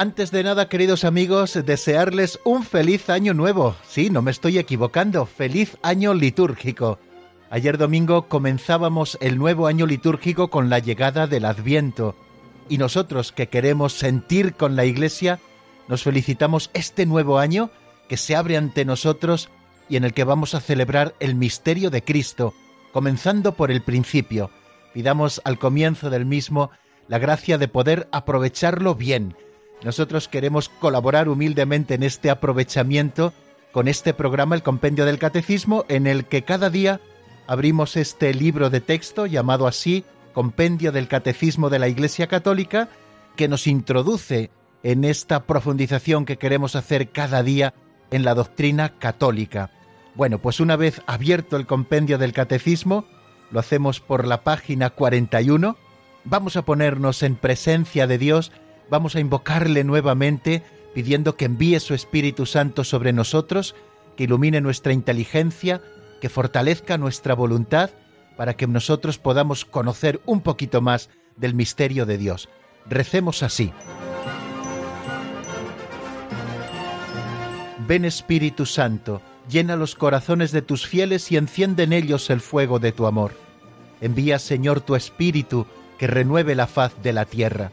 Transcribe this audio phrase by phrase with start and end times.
[0.00, 3.76] Antes de nada, queridos amigos, desearles un feliz año nuevo.
[3.86, 6.98] Sí, no me estoy equivocando, feliz año litúrgico.
[7.50, 12.16] Ayer domingo comenzábamos el nuevo año litúrgico con la llegada del Adviento.
[12.70, 15.38] Y nosotros que queremos sentir con la Iglesia,
[15.86, 17.70] nos felicitamos este nuevo año
[18.08, 19.50] que se abre ante nosotros
[19.90, 22.54] y en el que vamos a celebrar el misterio de Cristo,
[22.94, 24.50] comenzando por el principio.
[24.94, 26.70] Pidamos al comienzo del mismo
[27.06, 29.36] la gracia de poder aprovecharlo bien.
[29.82, 33.32] Nosotros queremos colaborar humildemente en este aprovechamiento
[33.72, 37.00] con este programa, el Compendio del Catecismo, en el que cada día
[37.46, 42.88] abrimos este libro de texto llamado así, Compendio del Catecismo de la Iglesia Católica,
[43.36, 44.50] que nos introduce
[44.82, 47.74] en esta profundización que queremos hacer cada día
[48.10, 49.70] en la doctrina católica.
[50.14, 53.06] Bueno, pues una vez abierto el compendio del catecismo,
[53.50, 55.76] lo hacemos por la página 41,
[56.24, 58.52] vamos a ponernos en presencia de Dios,
[58.90, 60.62] vamos a invocarle nuevamente
[60.94, 63.74] pidiendo que envíe su Espíritu Santo sobre nosotros,
[64.16, 65.80] que ilumine nuestra inteligencia,
[66.20, 67.90] que fortalezca nuestra voluntad,
[68.36, 72.48] para que nosotros podamos conocer un poquito más del misterio de Dios.
[72.88, 73.72] Recemos así.
[77.86, 82.78] Ven Espíritu Santo, llena los corazones de tus fieles y enciende en ellos el fuego
[82.78, 83.32] de tu amor.
[84.00, 85.66] Envía, Señor, tu Espíritu,
[85.98, 87.72] que renueve la faz de la tierra.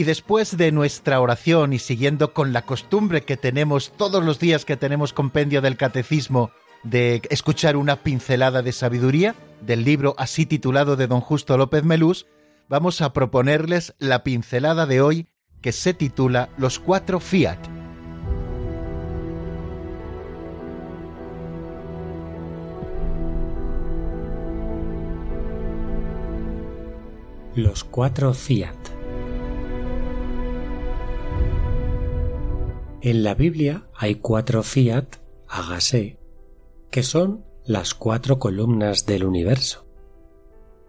[0.00, 4.64] Y después de nuestra oración y siguiendo con la costumbre que tenemos todos los días
[4.64, 6.52] que tenemos compendio del catecismo
[6.82, 12.24] de escuchar una pincelada de sabiduría del libro así titulado de don Justo López Melús,
[12.66, 15.26] vamos a proponerles la pincelada de hoy
[15.60, 17.58] que se titula Los cuatro Fiat.
[27.54, 28.79] Los cuatro Fiat.
[33.02, 35.06] En la Biblia hay cuatro fiat,
[35.48, 36.18] hágase,
[36.90, 39.86] que son las cuatro columnas del universo.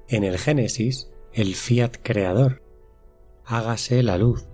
[0.09, 2.63] En el Génesis, el fiat creador,
[3.45, 4.45] hágase la luz.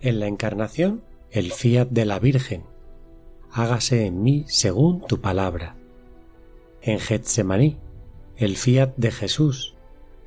[0.00, 2.64] En la Encarnación, el fiat de la Virgen,
[3.52, 5.76] hágase en mí según tu palabra.
[6.82, 7.78] En Getsemaní,
[8.36, 9.76] el fiat de Jesús,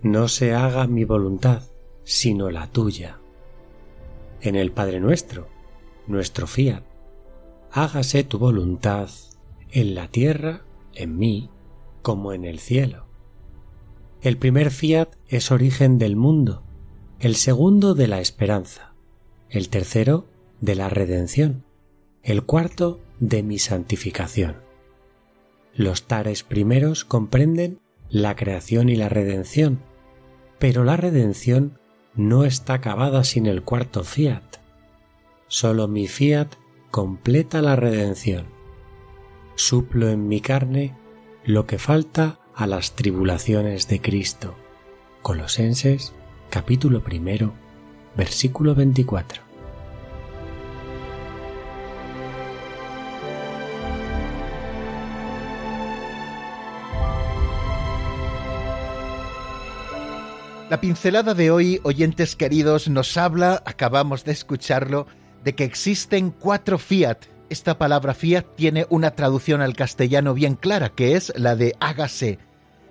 [0.02, 1.64] no se haga mi voluntad,
[2.06, 3.20] sino la tuya.
[4.40, 5.53] En el Padre Nuestro,
[6.08, 6.84] nuestro fiat.
[7.72, 9.10] Hágase tu voluntad
[9.72, 11.50] en la tierra, en mí,
[12.02, 13.08] como en el cielo.
[14.22, 16.64] El primer fiat es origen del mundo,
[17.20, 18.94] el segundo de la esperanza,
[19.50, 20.28] el tercero
[20.62, 21.66] de la redención,
[22.22, 24.58] el cuarto de mi santificación.
[25.74, 27.80] Los tares primeros comprenden
[28.10, 29.80] la creación y la redención,
[30.60, 31.80] pero la redención
[32.16, 34.63] no está acabada sin el cuarto fiat.
[35.54, 36.56] Solo mi fiat
[36.90, 38.48] completa la redención.
[39.54, 40.96] Suplo en mi carne
[41.46, 44.56] lo que falta a las tribulaciones de Cristo.
[45.22, 46.12] Colosenses
[46.50, 47.54] capítulo primero,
[48.18, 49.44] versículo 24.
[60.72, 65.06] La pincelada de hoy, oyentes queridos, nos habla, acabamos de escucharlo,
[65.44, 67.26] de que existen cuatro fiat.
[67.50, 72.40] Esta palabra fiat tiene una traducción al castellano bien clara, que es la de hágase.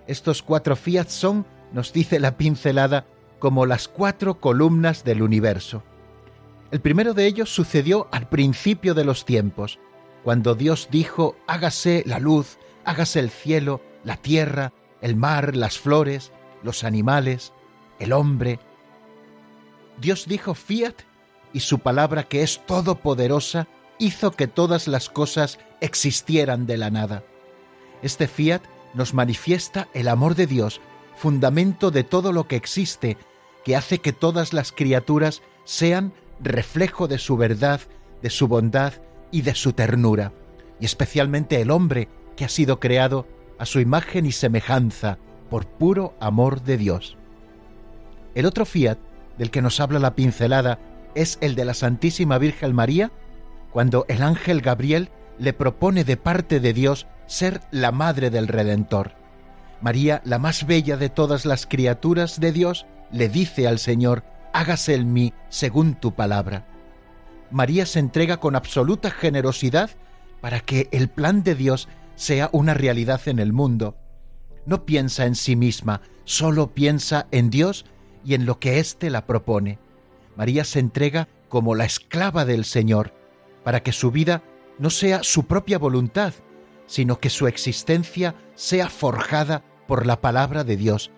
[0.07, 3.07] Estos cuatro fiat son, nos dice la pincelada,
[3.39, 5.83] como las cuatro columnas del universo.
[6.71, 9.79] El primero de ellos sucedió al principio de los tiempos,
[10.23, 16.33] cuando Dios dijo, hágase la luz, hágase el cielo, la tierra, el mar, las flores,
[16.63, 17.53] los animales,
[17.99, 18.61] el hombre.
[19.99, 21.03] Dios dijo fiat
[21.53, 23.69] y su palabra que es todopoderosa
[23.99, 27.23] hizo que todas las cosas existieran de la nada.
[28.03, 28.63] Este fiat
[28.95, 30.81] nos manifiesta el amor de Dios,
[31.17, 33.17] fundamento de todo lo que existe,
[33.65, 37.81] que hace que todas las criaturas sean reflejo de su verdad,
[38.23, 38.95] de su bondad
[39.31, 40.33] y de su ternura,
[40.81, 43.27] y especialmente el hombre que ha sido creado
[43.59, 45.19] a su imagen y semejanza
[45.49, 47.17] por puro amor de Dios.
[48.35, 48.99] El otro fiat
[49.39, 50.79] del que nos habla la pincelada
[51.15, 53.13] es el de la Santísima Virgen María,
[53.71, 59.13] cuando el ángel Gabriel le propone de parte de Dios ser la madre del Redentor.
[59.81, 64.95] María, la más bella de todas las criaturas de Dios, le dice al Señor, hágase
[64.95, 66.67] en mí según tu palabra.
[67.51, 69.91] María se entrega con absoluta generosidad
[70.41, 73.97] para que el plan de Dios sea una realidad en el mundo.
[74.67, 77.85] No piensa en sí misma, solo piensa en Dios
[78.25, 79.79] y en lo que éste la propone.
[80.37, 83.13] María se entrega como la esclava del Señor,
[83.65, 84.43] para que su vida
[84.79, 86.33] no sea su propia voluntad,
[86.87, 91.11] sino que su existencia sea forjada por la palabra de Dios,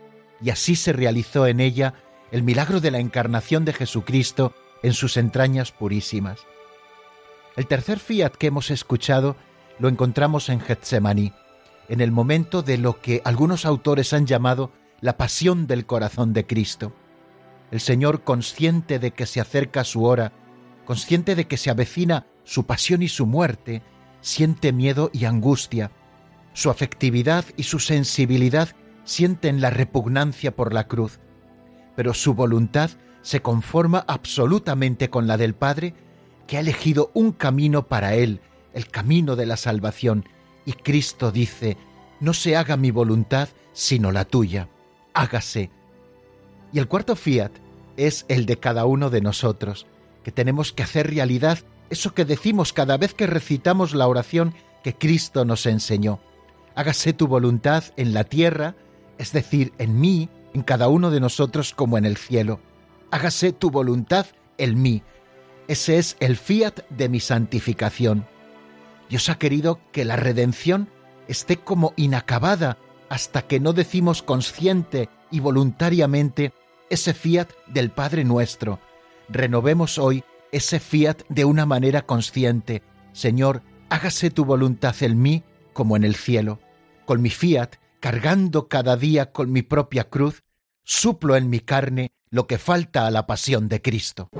[0.42, 1.94] y así se realizó en ella
[2.32, 6.40] el milagro de la encarnación de Jesucristo en sus entrañas purísimas.
[7.56, 9.36] El tercer fiat que hemos escuchado
[9.78, 11.32] lo encontramos en Getsemaní,
[11.88, 16.46] en el momento de lo que algunos autores han llamado la pasión del corazón de
[16.46, 16.92] Cristo.
[17.74, 20.30] El Señor, consciente de que se acerca su hora,
[20.84, 23.82] consciente de que se avecina su pasión y su muerte,
[24.20, 25.90] siente miedo y angustia.
[26.52, 28.68] Su afectividad y su sensibilidad
[29.02, 31.18] sienten la repugnancia por la cruz,
[31.96, 32.90] pero su voluntad
[33.22, 35.94] se conforma absolutamente con la del Padre,
[36.46, 38.40] que ha elegido un camino para él,
[38.72, 40.28] el camino de la salvación,
[40.64, 41.76] y Cristo dice,
[42.20, 44.68] no se haga mi voluntad sino la tuya,
[45.12, 45.72] hágase.
[46.72, 47.63] Y el cuarto fiat
[47.96, 49.86] es el de cada uno de nosotros,
[50.22, 51.58] que tenemos que hacer realidad
[51.90, 56.20] eso que decimos cada vez que recitamos la oración que Cristo nos enseñó.
[56.74, 58.74] Hágase tu voluntad en la tierra,
[59.18, 62.60] es decir, en mí, en cada uno de nosotros como en el cielo.
[63.10, 64.26] Hágase tu voluntad
[64.58, 65.02] en mí.
[65.68, 68.26] Ese es el fiat de mi santificación.
[69.08, 70.88] Dios ha querido que la redención
[71.28, 72.76] esté como inacabada
[73.08, 76.52] hasta que no decimos consciente y voluntariamente
[76.94, 78.78] ese fiat del Padre nuestro.
[79.28, 82.82] Renovemos hoy ese fiat de una manera consciente.
[83.12, 85.42] Señor, hágase tu voluntad en mí
[85.72, 86.60] como en el cielo.
[87.04, 90.44] Con mi fiat, cargando cada día con mi propia cruz,
[90.84, 94.30] suplo en mi carne lo que falta a la pasión de Cristo.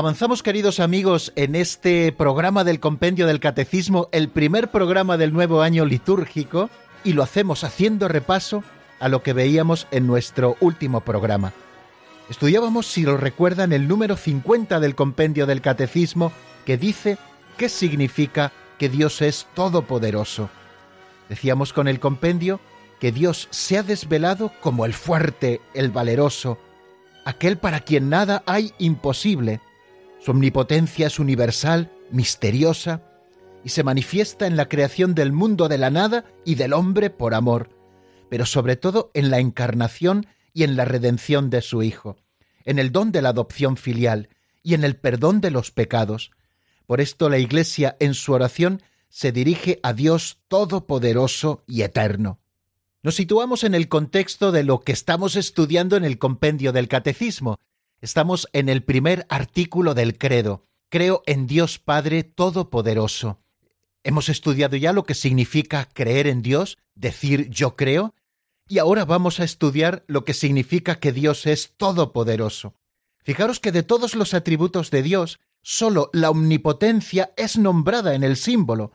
[0.00, 5.60] Avanzamos, queridos amigos, en este programa del Compendio del Catecismo, el primer programa del nuevo
[5.60, 6.70] año litúrgico,
[7.04, 8.64] y lo hacemos haciendo repaso
[8.98, 11.52] a lo que veíamos en nuestro último programa.
[12.30, 16.32] Estudiábamos, si lo recuerdan, el número 50 del Compendio del Catecismo,
[16.64, 17.18] que dice
[17.58, 20.48] qué significa que Dios es todopoderoso.
[21.28, 22.58] Decíamos con el compendio
[23.00, 26.56] que Dios se ha desvelado como el fuerte, el valeroso,
[27.26, 29.60] aquel para quien nada hay imposible,
[30.20, 33.02] su omnipotencia es universal, misteriosa,
[33.64, 37.34] y se manifiesta en la creación del mundo de la nada y del hombre por
[37.34, 37.70] amor,
[38.28, 42.16] pero sobre todo en la encarnación y en la redención de su Hijo,
[42.64, 44.28] en el don de la adopción filial
[44.62, 46.30] y en el perdón de los pecados.
[46.86, 52.40] Por esto la Iglesia en su oración se dirige a Dios Todopoderoso y Eterno.
[53.02, 57.58] Nos situamos en el contexto de lo que estamos estudiando en el compendio del Catecismo,
[58.02, 60.66] Estamos en el primer artículo del credo.
[60.88, 63.42] Creo en Dios Padre Todopoderoso.
[64.04, 68.14] Hemos estudiado ya lo que significa creer en Dios, decir yo creo,
[68.66, 72.74] y ahora vamos a estudiar lo que significa que Dios es todopoderoso.
[73.22, 78.38] Fijaros que de todos los atributos de Dios, solo la omnipotencia es nombrada en el
[78.38, 78.92] símbolo,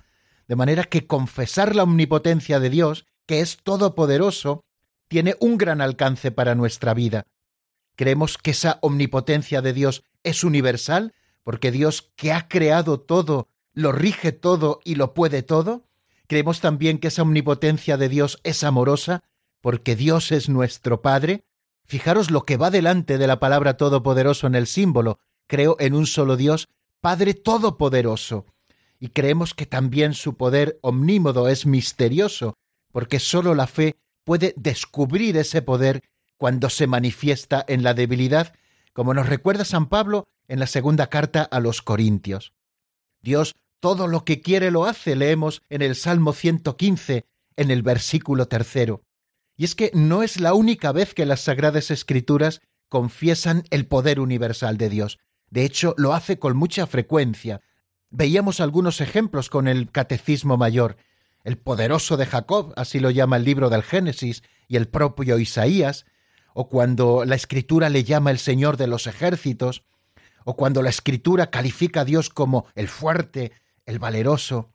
[0.47, 4.63] de manera que confesar la omnipotencia de Dios, que es todopoderoso,
[5.07, 7.27] tiene un gran alcance para nuestra vida.
[7.95, 13.91] Creemos que esa omnipotencia de Dios es universal, porque Dios que ha creado todo, lo
[13.91, 15.85] rige todo y lo puede todo.
[16.27, 19.23] Creemos también que esa omnipotencia de Dios es amorosa,
[19.61, 21.45] porque Dios es nuestro Padre.
[21.85, 25.19] Fijaros lo que va delante de la palabra todopoderoso en el símbolo.
[25.47, 26.67] Creo en un solo Dios,
[26.99, 28.45] Padre todopoderoso.
[28.99, 32.55] Y creemos que también su poder omnímodo es misterioso,
[32.91, 36.01] porque sólo la fe puede descubrir ese poder
[36.37, 38.53] cuando se manifiesta en la debilidad,
[38.93, 42.53] como nos recuerda San Pablo en la segunda carta a los Corintios.
[43.21, 47.25] Dios todo lo que quiere lo hace, leemos en el Salmo 115,
[47.55, 49.03] en el versículo tercero.
[49.55, 54.19] Y es que no es la única vez que las Sagradas Escrituras confiesan el poder
[54.19, 55.19] universal de Dios.
[55.49, 57.61] De hecho, lo hace con mucha frecuencia.
[58.09, 60.97] Veíamos algunos ejemplos con el Catecismo Mayor.
[61.43, 66.05] El poderoso de Jacob, así lo llama el libro del Génesis, y el propio Isaías,
[66.57, 69.83] o cuando la Escritura le llama el Señor de los ejércitos,
[70.45, 73.51] o cuando la Escritura califica a Dios como el fuerte,
[73.85, 74.71] el valeroso.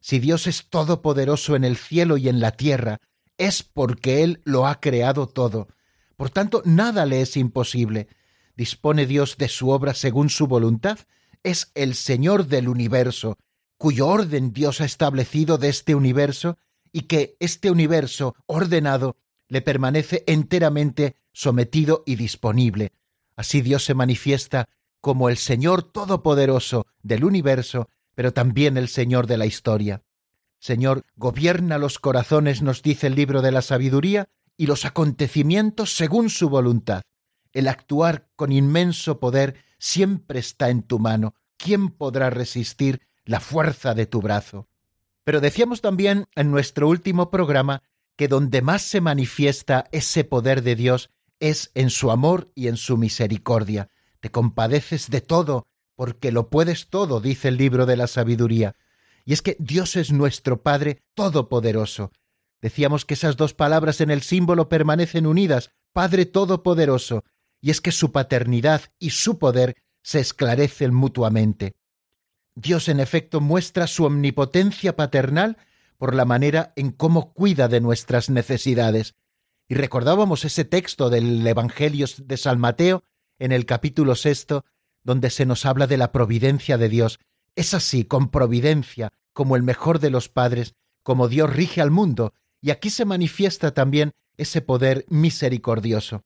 [0.00, 3.00] Si Dios es todopoderoso en el cielo y en la tierra,
[3.38, 5.68] es porque Él lo ha creado todo.
[6.16, 8.08] Por tanto, nada le es imposible.
[8.54, 10.98] Dispone Dios de su obra según su voluntad,
[11.42, 13.38] es el Señor del universo,
[13.78, 16.58] cuyo orden Dios ha establecido de este universo
[16.92, 19.16] y que este universo ordenado
[19.48, 22.92] le permanece enteramente sometido y disponible.
[23.36, 24.68] Así Dios se manifiesta
[25.00, 30.02] como el Señor Todopoderoso del universo, pero también el Señor de la historia.
[30.58, 36.30] Señor, gobierna los corazones, nos dice el libro de la sabiduría, y los acontecimientos según
[36.30, 37.02] su voluntad.
[37.52, 41.34] El actuar con inmenso poder siempre está en tu mano.
[41.56, 44.68] ¿Quién podrá resistir la fuerza de tu brazo?
[45.24, 47.82] Pero decíamos también en nuestro último programa
[48.16, 52.76] que donde más se manifiesta ese poder de Dios es en su amor y en
[52.76, 53.88] su misericordia.
[54.20, 58.74] Te compadeces de todo, porque lo puedes todo, dice el libro de la sabiduría.
[59.24, 62.10] Y es que Dios es nuestro Padre Todopoderoso.
[62.60, 67.24] Decíamos que esas dos palabras en el símbolo permanecen unidas, Padre Todopoderoso,
[67.60, 71.74] y es que su paternidad y su poder se esclarecen mutuamente.
[72.54, 75.58] Dios en efecto muestra su omnipotencia paternal
[75.96, 79.14] por la manera en cómo cuida de nuestras necesidades.
[79.68, 83.02] Y recordábamos ese texto del Evangelio de San Mateo
[83.38, 84.64] en el capítulo sexto,
[85.02, 87.18] donde se nos habla de la providencia de Dios.
[87.54, 92.32] Es así, con providencia, como el mejor de los padres, como Dios rige al mundo,
[92.60, 96.24] y aquí se manifiesta también ese poder misericordioso.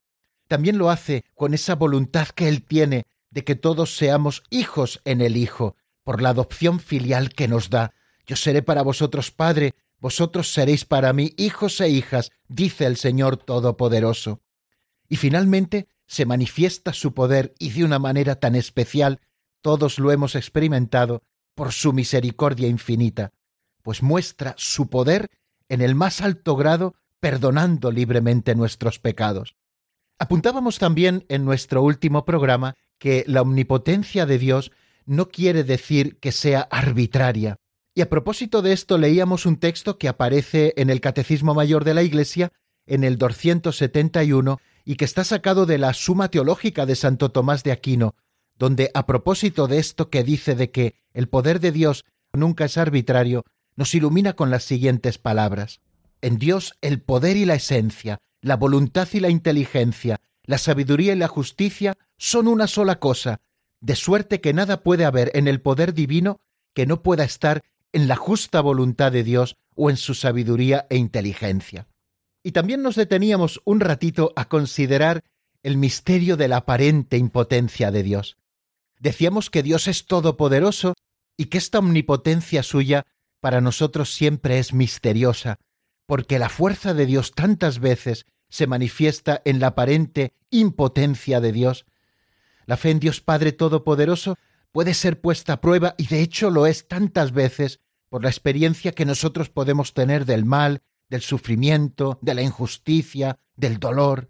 [0.48, 5.20] También lo hace con esa voluntad que Él tiene de que todos seamos hijos en
[5.20, 7.92] el Hijo, por la adopción filial que nos da,
[8.30, 13.38] yo seré para vosotros Padre, vosotros seréis para mí hijos e hijas, dice el Señor
[13.38, 14.40] Todopoderoso.
[15.08, 19.18] Y finalmente se manifiesta su poder y de una manera tan especial,
[19.62, 21.24] todos lo hemos experimentado,
[21.56, 23.32] por su misericordia infinita,
[23.82, 25.26] pues muestra su poder
[25.68, 29.56] en el más alto grado, perdonando libremente nuestros pecados.
[30.20, 34.70] Apuntábamos también en nuestro último programa que la omnipotencia de Dios
[35.04, 37.56] no quiere decir que sea arbitraria,
[37.94, 41.94] y a propósito de esto leíamos un texto que aparece en el Catecismo Mayor de
[41.94, 42.52] la Iglesia,
[42.86, 47.72] en el 271, y que está sacado de la Suma Teológica de Santo Tomás de
[47.72, 48.14] Aquino,
[48.58, 52.78] donde a propósito de esto que dice de que el poder de Dios nunca es
[52.78, 53.44] arbitrario,
[53.76, 55.80] nos ilumina con las siguientes palabras.
[56.20, 61.16] En Dios el poder y la esencia, la voluntad y la inteligencia, la sabiduría y
[61.16, 63.40] la justicia son una sola cosa,
[63.80, 66.40] de suerte que nada puede haber en el poder divino
[66.74, 70.96] que no pueda estar en la justa voluntad de Dios o en su sabiduría e
[70.96, 71.86] inteligencia.
[72.42, 75.24] Y también nos deteníamos un ratito a considerar
[75.62, 78.36] el misterio de la aparente impotencia de Dios.
[78.98, 80.94] Decíamos que Dios es todopoderoso
[81.36, 83.06] y que esta omnipotencia suya
[83.40, 85.58] para nosotros siempre es misteriosa,
[86.06, 91.86] porque la fuerza de Dios tantas veces se manifiesta en la aparente impotencia de Dios.
[92.66, 94.36] La fe en Dios Padre Todopoderoso
[94.72, 98.92] puede ser puesta a prueba y de hecho lo es tantas veces por la experiencia
[98.92, 104.28] que nosotros podemos tener del mal, del sufrimiento, de la injusticia, del dolor.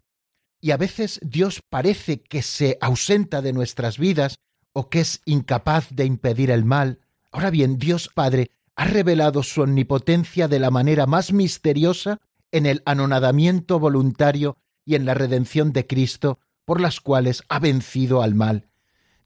[0.61, 4.37] Y a veces Dios parece que se ausenta de nuestras vidas
[4.73, 7.01] o que es incapaz de impedir el mal.
[7.33, 12.19] Ahora bien, Dios Padre ha revelado su omnipotencia de la manera más misteriosa
[12.53, 18.23] en el anonadamiento voluntario y en la redención de Cristo, por las cuales ha vencido
[18.23, 18.70] al mal.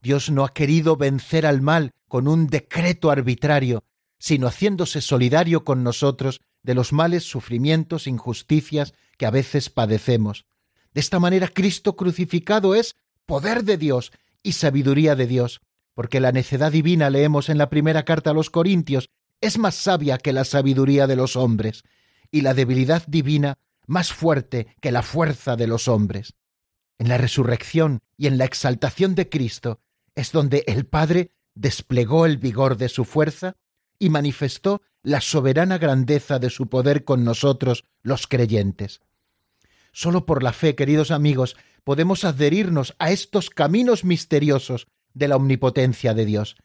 [0.04, 3.84] Dios no ha querido vencer al mal con un decreto arbitrario,
[4.18, 10.44] sino haciéndose solidario con nosotros de los males, sufrimientos, injusticias que a veces padecemos.
[10.92, 15.62] De esta manera Cristo crucificado es poder de Dios y sabiduría de Dios,
[15.94, 19.08] porque la necedad divina, leemos en la primera carta a los Corintios,
[19.40, 21.82] es más sabia que la sabiduría de los hombres,
[22.30, 23.56] y la debilidad divina
[23.87, 26.34] más fuerte que la fuerza de los hombres.
[26.99, 29.80] En la resurrección y en la exaltación de Cristo
[30.14, 33.56] es donde el Padre desplegó el vigor de su fuerza
[33.99, 39.00] y manifestó la soberana grandeza de su poder con nosotros los creyentes.
[39.92, 46.14] Solo por la fe, queridos amigos, podemos adherirnos a estos caminos misteriosos de la omnipotencia
[46.14, 46.56] de Dios.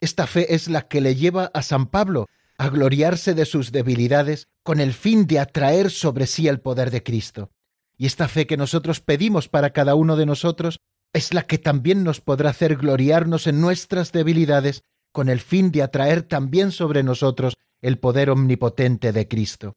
[0.00, 2.26] Esta fe es la que le lleva a San Pablo
[2.56, 7.02] a gloriarse de sus debilidades con el fin de atraer sobre sí el poder de
[7.02, 7.50] Cristo.
[7.98, 10.80] Y esta fe que nosotros pedimos para cada uno de nosotros
[11.12, 15.82] es la que también nos podrá hacer gloriarnos en nuestras debilidades con el fin de
[15.82, 19.76] atraer también sobre nosotros el poder omnipotente de Cristo.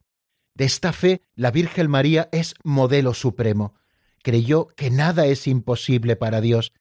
[0.53, 3.73] De esta fe la Virgen María es modelo supremo.
[4.21, 6.73] Creyó que nada es imposible para Dios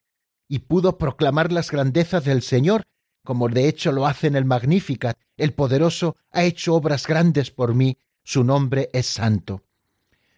[0.47, 2.83] y pudo proclamar las grandezas del Señor,
[3.23, 5.17] como de hecho lo hace en el Magnificat.
[5.37, 9.63] El poderoso ha hecho obras grandes por mí, su nombre es santo.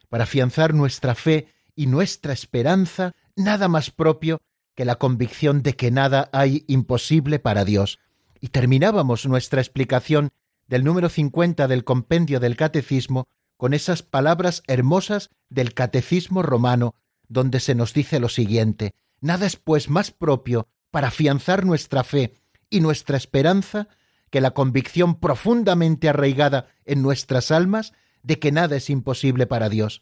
[0.07, 4.42] Para afianzar nuestra fe y nuestra esperanza, nada más propio
[4.75, 8.00] que la convicción de que nada hay imposible para Dios.
[8.42, 10.32] Y terminábamos nuestra explicación
[10.68, 13.27] del número 50 del compendio del Catecismo
[13.58, 16.96] con esas palabras hermosas del Catecismo romano,
[17.27, 22.34] donde se nos dice lo siguiente, Nada es pues más propio para afianzar nuestra fe
[22.70, 23.88] y nuestra esperanza
[24.30, 30.01] que la convicción profundamente arraigada en nuestras almas de que nada es imposible para Dios,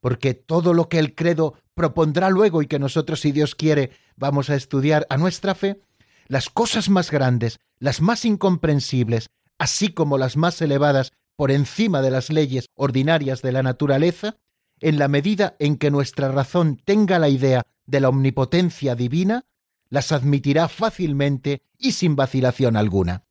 [0.00, 4.50] porque todo lo que el credo propondrá luego y que nosotros, si Dios quiere, vamos
[4.50, 5.80] a estudiar a nuestra fe,
[6.26, 12.10] las cosas más grandes, las más incomprensibles, así como las más elevadas por encima de
[12.10, 14.36] las leyes ordinarias de la naturaleza,
[14.80, 19.44] en la medida en que nuestra razón tenga la idea de la omnipotencia divina,
[19.88, 23.24] las admitirá fácilmente y sin vacilación alguna.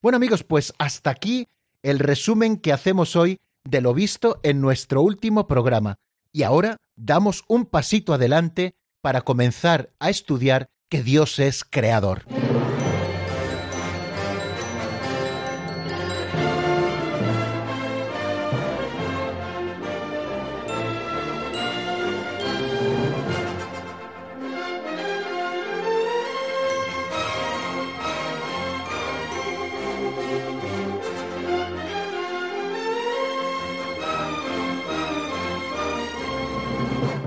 [0.00, 1.48] Bueno amigos, pues hasta aquí
[1.82, 5.98] el resumen que hacemos hoy de lo visto en nuestro último programa.
[6.36, 12.26] Y ahora damos un pasito adelante para comenzar a estudiar que Dios es creador.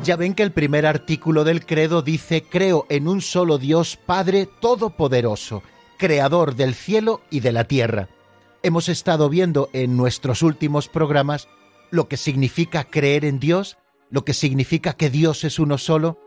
[0.04, 4.48] Ya ven que el primer artículo del credo dice, creo en un solo Dios Padre
[4.48, 5.62] Todopoderoso,
[5.98, 8.08] Creador del cielo y de la tierra.
[8.64, 11.48] Hemos estado viendo en nuestros últimos programas
[11.92, 13.78] lo que significa creer en Dios,
[14.10, 16.18] lo que significa que Dios es uno solo,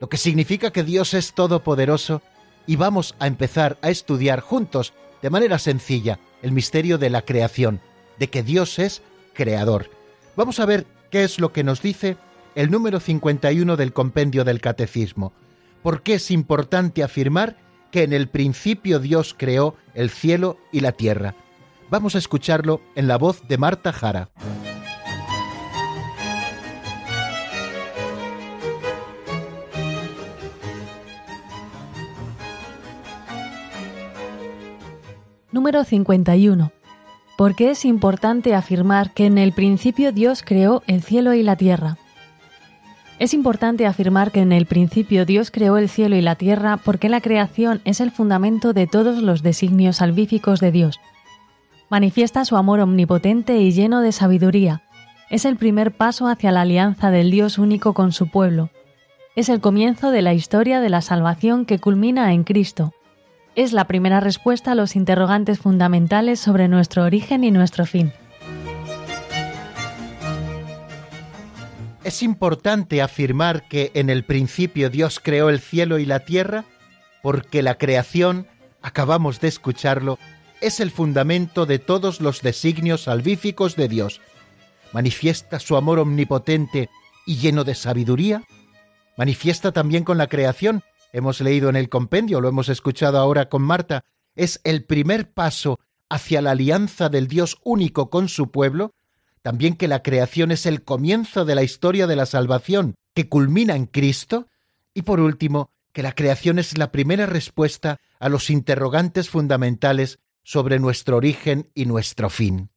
[0.00, 2.22] lo que significa que Dios es todopoderoso,
[2.66, 7.80] y vamos a empezar a estudiar juntos, de manera sencilla, el misterio de la creación,
[8.18, 9.02] de que Dios es
[9.34, 9.90] creador.
[10.36, 12.16] Vamos a ver qué es lo que nos dice
[12.56, 15.34] el número 51 del compendio del Catecismo.
[15.82, 17.58] ¿Por qué es importante afirmar
[17.90, 21.34] que en el principio Dios creó el cielo y la tierra?
[21.90, 24.30] Vamos a escucharlo en la voz de Marta Jara.
[35.52, 36.72] Número 51.
[37.36, 41.56] ¿Por qué es importante afirmar que en el principio Dios creó el cielo y la
[41.56, 41.98] tierra?
[43.18, 47.08] Es importante afirmar que en el principio Dios creó el cielo y la tierra porque
[47.08, 51.00] la creación es el fundamento de todos los designios salvíficos de Dios.
[51.88, 54.82] Manifiesta su amor omnipotente y lleno de sabiduría.
[55.30, 58.70] Es el primer paso hacia la alianza del Dios único con su pueblo.
[59.34, 62.92] Es el comienzo de la historia de la salvación que culmina en Cristo.
[63.54, 68.12] Es la primera respuesta a los interrogantes fundamentales sobre nuestro origen y nuestro fin.
[72.06, 76.64] Es importante afirmar que en el principio Dios creó el cielo y la tierra
[77.20, 78.46] porque la creación,
[78.80, 80.16] acabamos de escucharlo,
[80.60, 84.20] es el fundamento de todos los designios salvíficos de Dios.
[84.92, 86.90] Manifiesta su amor omnipotente
[87.26, 88.44] y lleno de sabiduría.
[89.16, 90.84] Manifiesta también con la creación.
[91.12, 94.04] Hemos leído en el compendio, lo hemos escuchado ahora con Marta.
[94.36, 98.92] Es el primer paso hacia la alianza del Dios único con su pueblo
[99.46, 103.76] también que la creación es el comienzo de la historia de la salvación, que culmina
[103.76, 104.48] en Cristo,
[104.92, 110.80] y por último, que la creación es la primera respuesta a los interrogantes fundamentales sobre
[110.80, 112.70] nuestro origen y nuestro fin.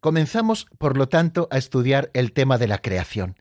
[0.00, 3.36] Comenzamos, por lo tanto, a estudiar el tema de la creación.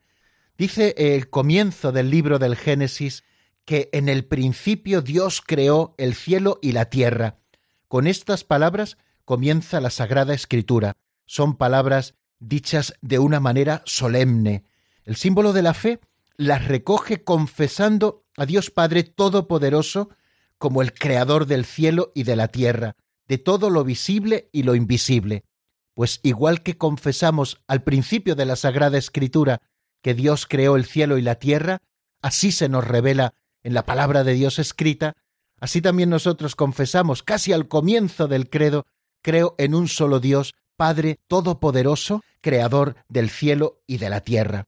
[0.55, 3.23] Dice el comienzo del libro del Génesis
[3.65, 7.39] que en el principio Dios creó el cielo y la tierra.
[7.87, 10.93] Con estas palabras comienza la Sagrada Escritura.
[11.25, 14.65] Son palabras dichas de una manera solemne.
[15.05, 15.99] El símbolo de la fe
[16.35, 20.09] las recoge confesando a Dios Padre Todopoderoso
[20.57, 22.95] como el Creador del cielo y de la tierra,
[23.27, 25.45] de todo lo visible y lo invisible.
[25.93, 29.61] Pues igual que confesamos al principio de la Sagrada Escritura
[30.01, 31.81] que Dios creó el cielo y la tierra,
[32.21, 35.13] así se nos revela en la palabra de Dios escrita,
[35.59, 38.87] así también nosotros confesamos casi al comienzo del credo,
[39.21, 44.67] creo en un solo Dios, Padre Todopoderoso, Creador del cielo y de la tierra.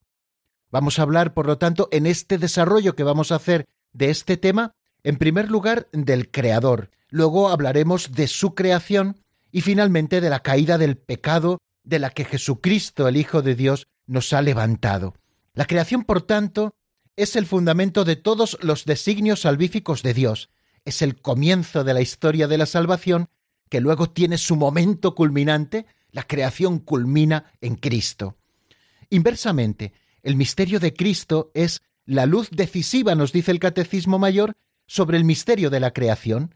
[0.72, 4.38] Vamos a hablar, por lo tanto, en este desarrollo que vamos a hacer de este
[4.38, 9.18] tema, en primer lugar, del Creador, luego hablaremos de su creación
[9.52, 13.88] y finalmente de la caída del pecado de la que Jesucristo, el Hijo de Dios,
[14.08, 15.14] nos ha levantado.
[15.54, 16.74] La creación, por tanto,
[17.16, 20.50] es el fundamento de todos los designios salvíficos de Dios,
[20.86, 23.30] es el comienzo de la historia de la salvación,
[23.70, 28.38] que luego tiene su momento culminante, la creación culmina en Cristo.
[29.10, 34.54] Inversamente, el misterio de Cristo es la luz decisiva, nos dice el Catecismo Mayor,
[34.88, 36.56] sobre el misterio de la creación.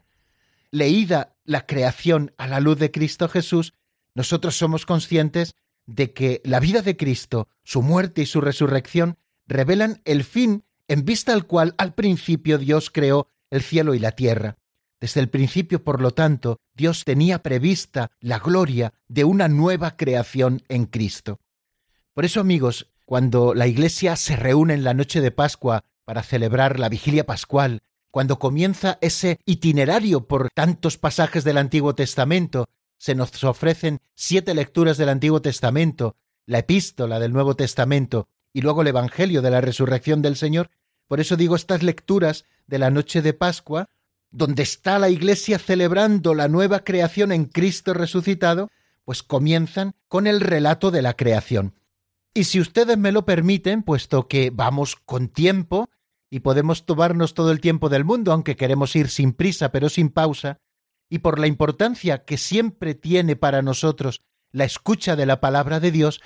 [0.70, 3.74] Leída la creación a la luz de Cristo Jesús,
[4.14, 5.54] nosotros somos conscientes
[5.86, 11.04] de que la vida de Cristo, su muerte y su resurrección revelan el fin en
[11.04, 14.56] vista al cual al principio Dios creó el cielo y la tierra.
[15.00, 20.62] Desde el principio, por lo tanto, Dios tenía prevista la gloria de una nueva creación
[20.68, 21.38] en Cristo.
[22.14, 26.80] Por eso, amigos, cuando la Iglesia se reúne en la noche de Pascua para celebrar
[26.80, 33.44] la vigilia pascual, cuando comienza ese itinerario por tantos pasajes del Antiguo Testamento, se nos
[33.44, 39.42] ofrecen siete lecturas del Antiguo Testamento, la epístola del Nuevo Testamento y luego el Evangelio
[39.42, 40.70] de la resurrección del Señor.
[41.06, 43.88] Por eso digo estas lecturas de la noche de Pascua,
[44.30, 48.70] donde está la Iglesia celebrando la nueva creación en Cristo resucitado,
[49.04, 51.74] pues comienzan con el relato de la creación.
[52.34, 55.88] Y si ustedes me lo permiten, puesto que vamos con tiempo
[56.30, 60.10] y podemos tomarnos todo el tiempo del mundo, aunque queremos ir sin prisa pero sin
[60.10, 60.58] pausa,
[61.08, 65.90] y por la importancia que siempre tiene para nosotros la escucha de la palabra de
[65.90, 66.20] Dios,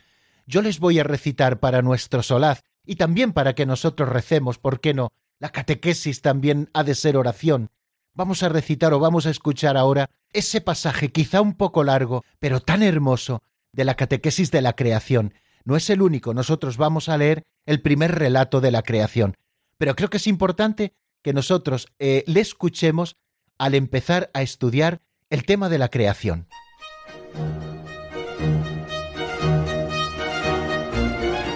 [0.46, 4.80] yo les voy a recitar para nuestro solaz y también para que nosotros recemos, ¿por
[4.80, 5.12] qué no?
[5.38, 7.70] La catequesis también ha de ser oración.
[8.14, 12.60] Vamos a recitar o vamos a escuchar ahora ese pasaje quizá un poco largo, pero
[12.60, 15.32] tan hermoso, de la catequesis de la creación.
[15.64, 19.38] No es el único, nosotros vamos a leer el primer relato de la creación.
[19.78, 23.16] Pero creo que es importante que nosotros eh, le escuchemos
[23.56, 26.48] al empezar a estudiar el tema de la creación.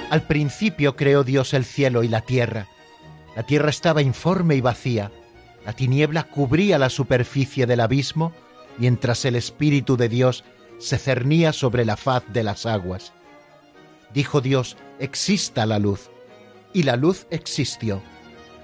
[0.09, 2.69] Al principio creó Dios el cielo y la tierra.
[3.35, 5.11] La tierra estaba informe y vacía.
[5.66, 8.33] La tiniebla cubría la superficie del abismo,
[8.79, 10.44] mientras el Espíritu de Dios
[10.79, 13.12] se cernía sobre la faz de las aguas.
[14.14, 16.09] Dijo Dios, exista la luz.
[16.72, 18.00] Y la luz existió.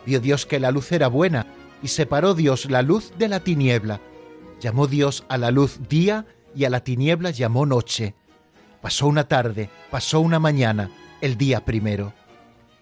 [0.07, 1.49] Vio Dios que la luz era buena,
[1.83, 4.01] y separó Dios la luz de la tiniebla.
[4.61, 8.15] Llamó Dios a la luz día, y a la tiniebla llamó noche.
[8.81, 12.15] Pasó una tarde, pasó una mañana, el día primero.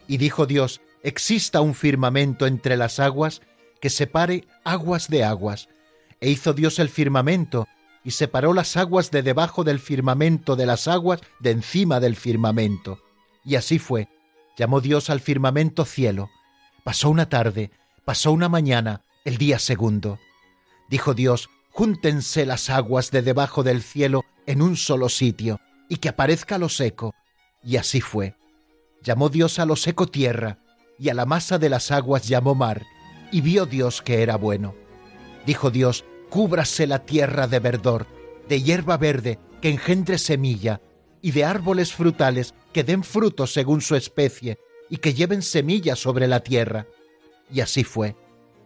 [0.06, 3.40] Y dijo Dios, exista un firmamento entre las aguas
[3.81, 5.69] que separe aguas de aguas.
[6.21, 7.66] E hizo Dios el firmamento,
[8.05, 12.99] y separó las aguas de debajo del firmamento de las aguas de encima del firmamento.
[13.45, 14.09] Y así fue.
[14.57, 16.31] Llamó Dios al firmamento cielo.
[16.85, 17.71] Pasó una tarde,
[18.05, 20.19] pasó una mañana, el día segundo.
[20.88, 26.09] Dijo Dios, júntense las aguas de debajo del cielo en un solo sitio, y que
[26.09, 27.14] aparezca lo seco,
[27.62, 28.35] y así fue.
[29.03, 30.59] Llamó Dios a lo seco tierra,
[30.99, 32.85] y a la masa de las aguas llamó mar,
[33.31, 34.75] y vio Dios que era bueno.
[35.47, 38.07] Dijo Dios, cúbrase la tierra de verdor,
[38.49, 40.81] de hierba verde que engendre semilla,
[41.23, 46.27] y de árboles frutales que den frutos según su especie, y que lleven semilla sobre
[46.27, 46.87] la tierra.
[47.53, 48.16] Y así fue.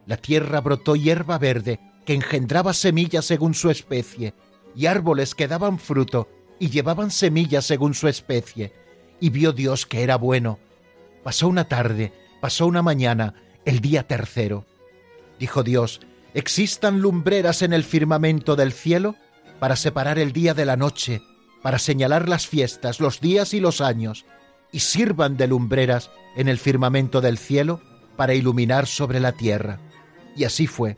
[0.06, 4.34] La tierra brotó hierba verde que engendraba semilla según su especie,
[4.76, 8.72] y árboles que daban fruto y llevaban semilla según su especie
[9.20, 10.58] y vio Dios que era bueno.
[11.22, 14.66] Pasó una tarde, pasó una mañana, el día tercero.
[15.38, 16.00] Dijo Dios,
[16.34, 19.16] existan lumbreras en el firmamento del cielo
[19.58, 21.22] para separar el día de la noche,
[21.62, 24.24] para señalar las fiestas, los días y los años,
[24.72, 27.80] y sirvan de lumbreras en el firmamento del cielo
[28.16, 29.78] para iluminar sobre la tierra.
[30.36, 30.96] Y así fue.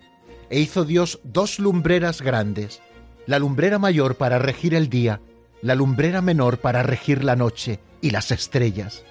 [0.48, 2.80] E hizo Dios dos lumbreras grandes,
[3.26, 5.20] la lumbrera mayor para regir el día,
[5.60, 9.04] la lumbrera menor para regir la noche y las estrellas.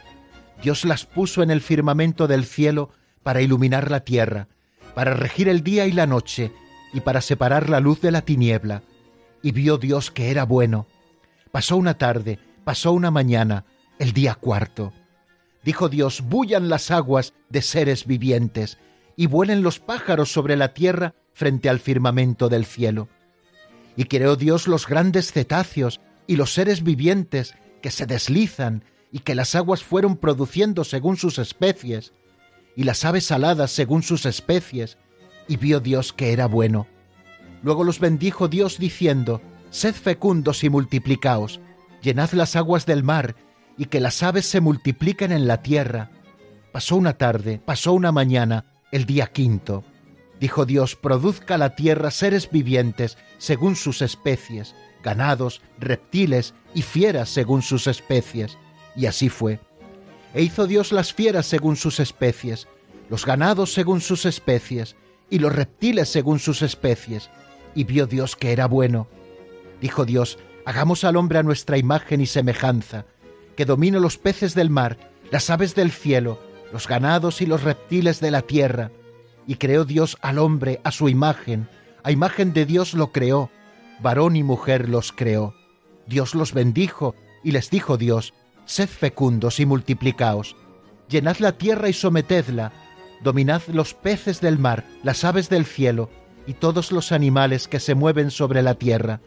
[0.63, 2.91] Dios las puso en el firmamento del cielo
[3.25, 4.49] para iluminar la tierra,
[4.93, 6.51] para regir el día y la noche,
[6.93, 8.83] y para separar la luz de la tiniebla.
[9.41, 10.85] Y vio Dios que era bueno.
[11.51, 13.65] Pasó una tarde, pasó una mañana,
[13.97, 14.93] el día cuarto.
[15.63, 18.77] Dijo Dios, bullan las aguas de seres vivientes,
[19.15, 23.09] y vuelen los pájaros sobre la tierra frente al firmamento del cielo.
[23.97, 29.33] Y creó Dios los grandes cetáceos y los seres vivientes que se deslizan y que
[29.33, 32.13] las aguas fueron produciendo según sus especies,
[32.75, 34.97] y las aves aladas según sus especies,
[35.47, 36.87] y vio Dios que era bueno.
[37.63, 41.59] Luego los bendijo Dios diciendo, Sed fecundos y multiplicaos,
[42.01, 43.35] llenad las aguas del mar,
[43.77, 46.11] y que las aves se multipliquen en la tierra.
[46.71, 49.83] Pasó una tarde, pasó una mañana, el día quinto.
[50.39, 57.61] Dijo Dios, produzca la tierra seres vivientes según sus especies, ganados, reptiles y fieras según
[57.61, 58.57] sus especies.
[58.95, 59.59] Y así fue.
[60.35, 62.67] E hizo Dios las fieras según sus especies,
[63.09, 64.97] los ganados según sus especies,
[65.29, 67.29] y los reptiles según sus especies.
[67.73, 69.07] Y vio Dios que era bueno.
[69.79, 73.05] Dijo Dios, hagamos al hombre a nuestra imagen y semejanza,
[73.55, 74.97] que domine los peces del mar,
[75.31, 76.37] las aves del cielo,
[76.73, 78.91] los ganados y los reptiles de la tierra.
[79.47, 81.69] Y creó Dios al hombre a su imagen,
[82.03, 83.49] a imagen de Dios lo creó,
[84.01, 85.55] varón y mujer los creó.
[86.07, 88.33] Dios los bendijo y les dijo Dios,
[88.65, 90.55] Sed fecundos y multiplicaos,
[91.07, 92.71] llenad la tierra y sometedla,
[93.23, 96.09] dominad los peces del mar, las aves del cielo
[96.47, 99.21] y todos los animales que se mueven sobre la tierra.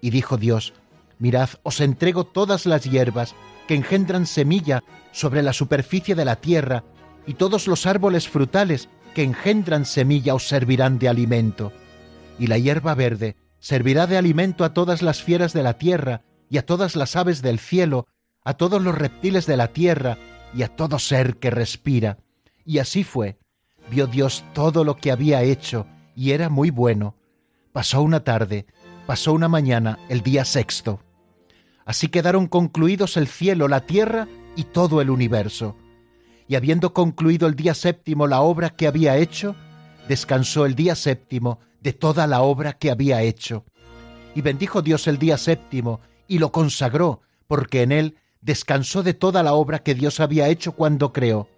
[0.00, 0.74] Y dijo Dios,
[1.18, 3.34] Mirad, os entrego todas las hierbas
[3.66, 6.84] que engendran semilla sobre la superficie de la tierra,
[7.26, 11.72] y todos los árboles frutales que engendran semilla os servirán de alimento.
[12.38, 16.58] Y la hierba verde servirá de alimento a todas las fieras de la tierra, y
[16.58, 18.06] a todas las aves del cielo,
[18.46, 20.16] a todos los reptiles de la tierra
[20.54, 22.18] y a todo ser que respira.
[22.64, 23.38] Y así fue.
[23.90, 27.16] Vio Dios todo lo que había hecho, y era muy bueno.
[27.72, 28.66] Pasó una tarde,
[29.04, 31.00] pasó una mañana, el día sexto.
[31.84, 35.76] Así quedaron concluidos el cielo, la tierra y todo el universo.
[36.46, 39.56] Y habiendo concluido el día séptimo la obra que había hecho,
[40.08, 43.64] descansó el día séptimo de toda la obra que había hecho.
[44.36, 49.42] Y bendijo Dios el día séptimo y lo consagró, porque en él descansó de toda
[49.42, 51.48] la obra que Dios había hecho cuando creó.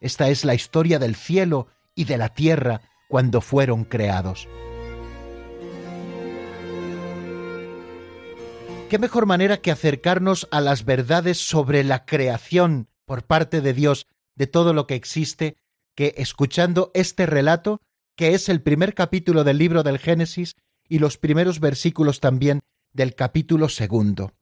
[0.00, 1.66] Esta es la historia del cielo
[1.96, 4.48] y de la tierra cuando fueron creados.
[8.88, 14.06] ¿Qué mejor manera que acercarnos a las verdades sobre la creación por parte de Dios
[14.36, 15.56] de todo lo que existe
[15.96, 17.80] que escuchando este relato,
[18.14, 20.54] que es el primer capítulo del libro del Génesis
[20.88, 22.60] y los primeros versículos también
[22.92, 24.32] del capítulo segundo?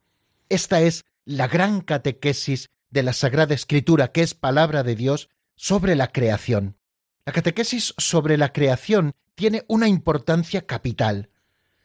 [0.51, 5.95] Esta es la gran catequesis de la Sagrada Escritura, que es palabra de Dios, sobre
[5.95, 6.79] la creación.
[7.27, 11.29] La catequesis sobre la creación tiene una importancia capital.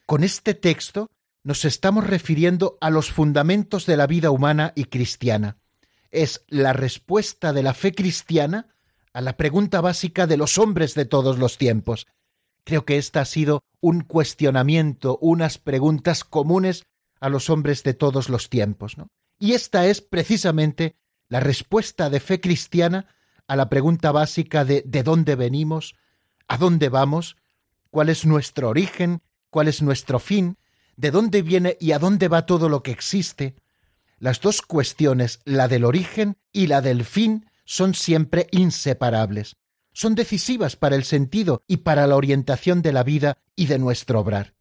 [0.06, 1.12] Con este texto
[1.44, 5.58] nos estamos refiriendo a los fundamentos de la vida humana y cristiana.
[6.10, 8.70] Es la respuesta de la fe cristiana
[9.12, 12.08] a la pregunta básica de los hombres de todos los tiempos.
[12.64, 16.86] Creo que esta ha sido un cuestionamiento, unas preguntas comunes
[17.20, 18.98] a los hombres de todos los tiempos.
[18.98, 19.10] ¿no?
[19.44, 20.96] Y esta es precisamente
[21.28, 23.08] la respuesta de fe cristiana
[23.46, 25.96] a la pregunta básica de ¿de dónde venimos?
[26.48, 27.36] ¿A dónde vamos?
[27.90, 29.22] ¿Cuál es nuestro origen?
[29.50, 30.58] ¿Cuál es nuestro fin?
[30.96, 33.56] ¿De dónde viene y a dónde va todo lo que existe?
[34.18, 39.58] Las dos cuestiones, la del origen y la del fin, son siempre inseparables.
[39.92, 44.22] Son decisivas para el sentido y para la orientación de la vida y de nuestro
[44.22, 44.54] obrar.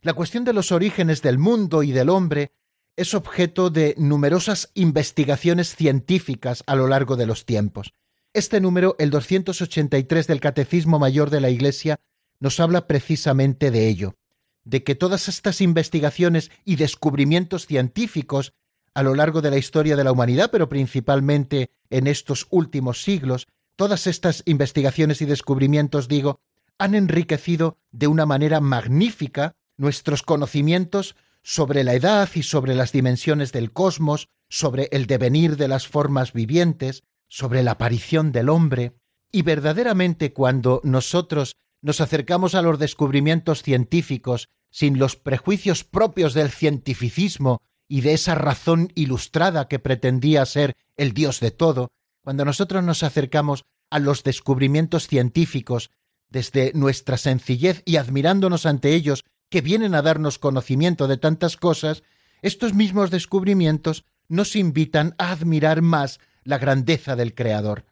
[0.00, 2.52] La cuestión de los orígenes del mundo y del hombre
[2.96, 7.94] es objeto de numerosas investigaciones científicas a lo largo de los tiempos.
[8.34, 12.00] Este número, el 283 del Catecismo Mayor de la Iglesia,
[12.40, 14.16] nos habla precisamente de ello,
[14.64, 18.52] de que todas estas investigaciones y descubrimientos científicos
[18.94, 23.48] a lo largo de la historia de la humanidad, pero principalmente en estos últimos siglos,
[23.76, 26.40] todas estas investigaciones y descubrimientos, digo,
[26.78, 33.52] han enriquecido de una manera magnífica nuestros conocimientos sobre la edad y sobre las dimensiones
[33.52, 38.94] del cosmos, sobre el devenir de las formas vivientes, sobre la aparición del hombre,
[39.32, 46.50] y verdaderamente cuando nosotros nos acercamos a los descubrimientos científicos sin los prejuicios propios del
[46.50, 51.88] cientificismo y de esa razón ilustrada que pretendía ser el Dios de todo,
[52.22, 55.90] cuando nosotros nos acercamos a los descubrimientos científicos
[56.30, 62.02] desde nuestra sencillez y admirándonos ante ellos que vienen a darnos conocimiento de tantas cosas,
[62.40, 67.84] estos mismos descubrimientos nos invitan a admirar más la grandeza del Creador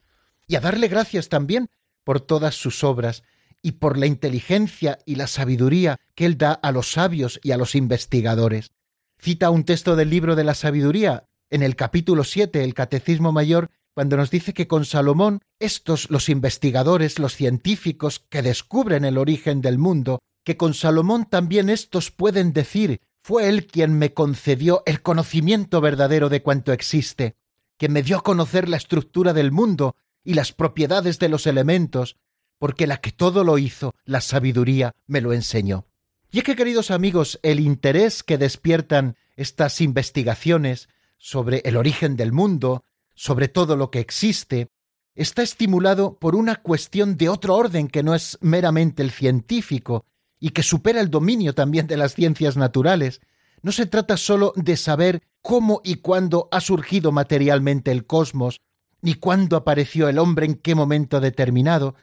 [0.46, 1.68] y a darle gracias también
[2.02, 3.24] por todas sus obras
[3.60, 7.58] y por la inteligencia y la sabiduría que Él da a los sabios y a
[7.58, 8.72] los investigadores.
[9.18, 13.70] Cita un texto del libro de la sabiduría en el capítulo 7, el Catecismo Mayor,
[13.92, 19.60] cuando nos dice que con Salomón estos, los investigadores, los científicos que descubren el origen
[19.60, 25.02] del mundo, que con Salomón también estos pueden decir, fue él quien me concedió el
[25.02, 27.36] conocimiento verdadero de cuanto existe,
[27.76, 32.16] que me dio a conocer la estructura del mundo y las propiedades de los elementos,
[32.58, 35.86] porque la que todo lo hizo, la sabiduría, me lo enseñó.
[36.30, 42.32] Y es que, queridos amigos, el interés que despiertan estas investigaciones sobre el origen del
[42.32, 44.68] mundo, sobre todo lo que existe,
[45.14, 50.06] está estimulado por una cuestión de otro orden que no es meramente el científico
[50.40, 53.20] y que supera el dominio también de las ciencias naturales.
[53.62, 58.62] No se trata sólo de saber cómo y cuándo ha surgido materialmente el cosmos,
[59.02, 61.94] ni cuándo apareció el hombre en qué momento determinado,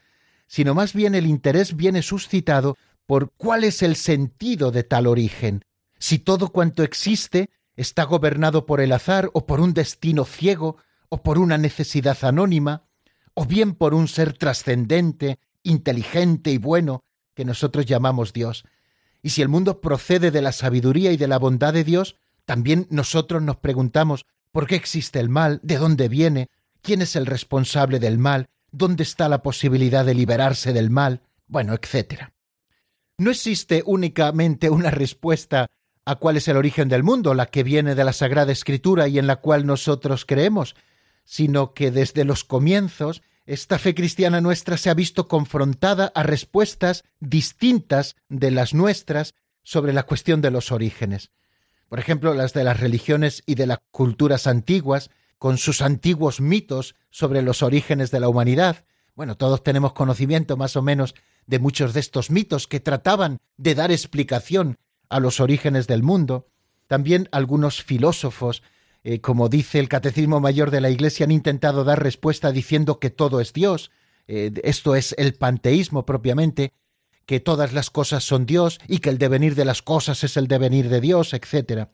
[0.48, 5.66] sino más bien el interés viene suscitado por cuál es el sentido de tal origen,
[6.00, 10.78] si todo cuanto existe está gobernado por el azar o por un destino ciego
[11.10, 12.84] o por una necesidad anónima,
[13.34, 17.04] o bien por un ser trascendente, inteligente y bueno
[17.38, 18.66] que nosotros llamamos Dios.
[19.22, 22.88] Y si el mundo procede de la sabiduría y de la bondad de Dios, también
[22.90, 25.60] nosotros nos preguntamos ¿por qué existe el mal?
[25.62, 26.50] ¿De dónde viene?
[26.82, 28.50] ¿Quién es el responsable del mal?
[28.72, 31.22] ¿Dónde está la posibilidad de liberarse del mal?
[31.46, 32.34] Bueno, etcétera.
[33.20, 35.68] No existe únicamente una respuesta
[36.06, 39.20] a cuál es el origen del mundo, la que viene de la Sagrada Escritura y
[39.20, 40.76] en la cual nosotros creemos,
[41.24, 47.06] sino que desde los comienzos esta fe cristiana nuestra se ha visto confrontada a respuestas
[47.22, 51.32] distintas de las nuestras sobre la cuestión de los orígenes.
[51.88, 56.96] Por ejemplo, las de las religiones y de las culturas antiguas, con sus antiguos mitos
[57.10, 58.84] sobre los orígenes de la humanidad.
[59.16, 63.76] Bueno, todos tenemos conocimiento más o menos de muchos de estos mitos que trataban de
[63.76, 66.48] dar explicación a los orígenes del mundo.
[66.88, 68.62] También algunos filósofos,
[69.10, 73.10] eh, como dice el Catecismo Mayor de la Iglesia, han intentado dar respuesta diciendo que
[73.10, 73.90] todo es Dios.
[74.28, 76.74] Eh, esto es el panteísmo propiamente,
[77.26, 80.50] que todas las cosas son Dios y que el devenir de las cosas es el
[80.50, 81.88] devenir de Dios, etc.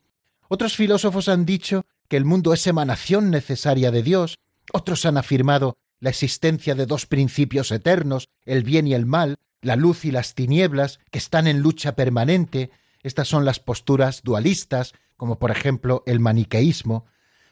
[0.47, 4.39] Otros filósofos han dicho que el mundo es emanación necesaria de Dios,
[4.71, 9.75] otros han afirmado la existencia de dos principios eternos, el bien y el mal, la
[9.75, 12.71] luz y las tinieblas, que están en lucha permanente.
[13.03, 17.05] Estas son las posturas dualistas, como por ejemplo el maniqueísmo.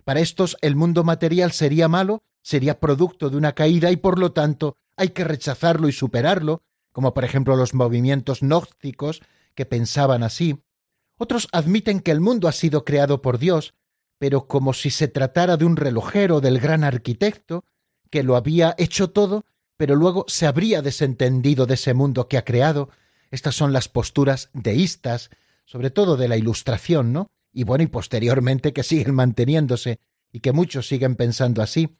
[0.03, 4.31] Para estos el mundo material sería malo, sería producto de una caída y por lo
[4.31, 9.21] tanto hay que rechazarlo y superarlo, como por ejemplo los movimientos gnósticos
[9.53, 10.63] que pensaban así.
[11.17, 13.73] Otros admiten que el mundo ha sido creado por Dios,
[14.17, 17.63] pero como si se tratara de un relojero del gran arquitecto,
[18.09, 19.45] que lo había hecho todo,
[19.77, 22.89] pero luego se habría desentendido de ese mundo que ha creado.
[23.31, 25.29] Estas son las posturas deístas,
[25.65, 27.31] sobre todo de la Ilustración, ¿no?
[27.53, 29.99] Y bueno, y posteriormente que siguen manteniéndose
[30.31, 31.97] y que muchos siguen pensando así.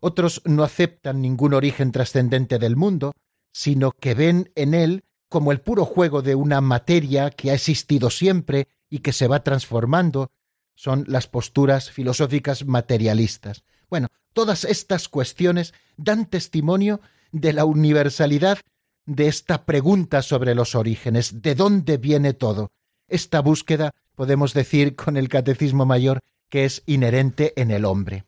[0.00, 3.12] Otros no aceptan ningún origen trascendente del mundo,
[3.52, 8.10] sino que ven en él como el puro juego de una materia que ha existido
[8.10, 10.30] siempre y que se va transformando,
[10.74, 13.64] son las posturas filosóficas materialistas.
[13.88, 18.58] Bueno, todas estas cuestiones dan testimonio de la universalidad
[19.06, 22.70] de esta pregunta sobre los orígenes, de dónde viene todo.
[23.08, 28.24] Esta búsqueda, podemos decir con el Catecismo Mayor, que es inherente en el hombre.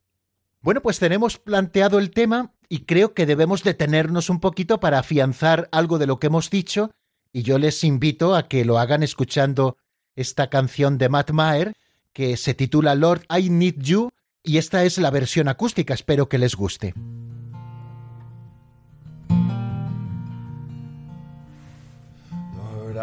[0.60, 5.68] Bueno, pues tenemos planteado el tema y creo que debemos detenernos un poquito para afianzar
[5.72, 6.90] algo de lo que hemos dicho
[7.32, 9.76] y yo les invito a que lo hagan escuchando
[10.16, 11.74] esta canción de Matt Maher
[12.14, 14.10] que se titula Lord I Need You
[14.42, 16.94] y esta es la versión acústica, espero que les guste.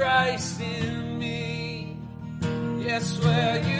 [0.00, 1.94] Christ in me.
[2.80, 3.79] Yes, where you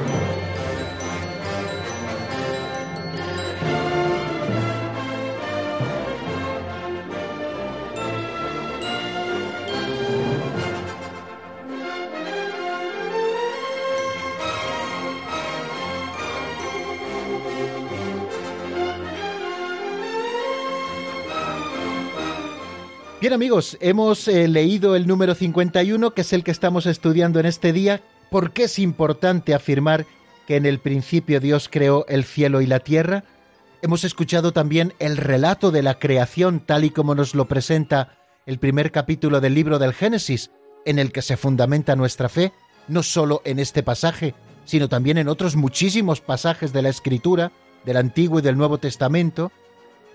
[23.21, 27.45] Bien amigos, hemos eh, leído el número 51, que es el que estamos estudiando en
[27.45, 28.01] este día.
[28.31, 30.07] ¿Por qué es importante afirmar
[30.47, 33.23] que en el principio Dios creó el cielo y la tierra?
[33.83, 38.17] Hemos escuchado también el relato de la creación tal y como nos lo presenta
[38.47, 40.49] el primer capítulo del libro del Génesis,
[40.83, 42.53] en el que se fundamenta nuestra fe,
[42.87, 44.33] no solo en este pasaje,
[44.65, 47.51] sino también en otros muchísimos pasajes de la Escritura,
[47.85, 49.51] del Antiguo y del Nuevo Testamento,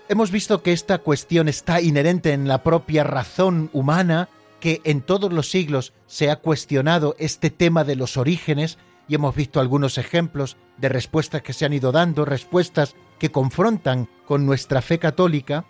[0.09, 4.29] Hemos visto que esta cuestión está inherente en la propia razón humana,
[4.61, 8.77] que en todos los siglos se ha cuestionado este tema de los orígenes
[9.09, 14.07] y hemos visto algunos ejemplos de respuestas que se han ido dando, respuestas que confrontan
[14.25, 15.65] con nuestra fe católica.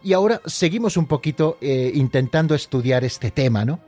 [0.00, 3.80] Y ahora seguimos un poquito eh, intentando estudiar este tema, ¿no?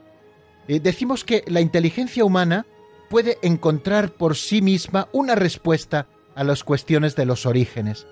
[0.66, 2.66] Eh, decimos que la inteligencia humana
[3.08, 8.08] puede encontrar por sí misma una respuesta a las cuestiones de los orígenes.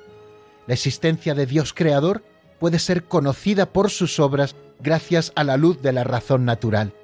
[0.66, 2.24] La existencia de Dios creador
[2.58, 6.94] puede ser conocida por sus obras gracias a la luz de la razón natural.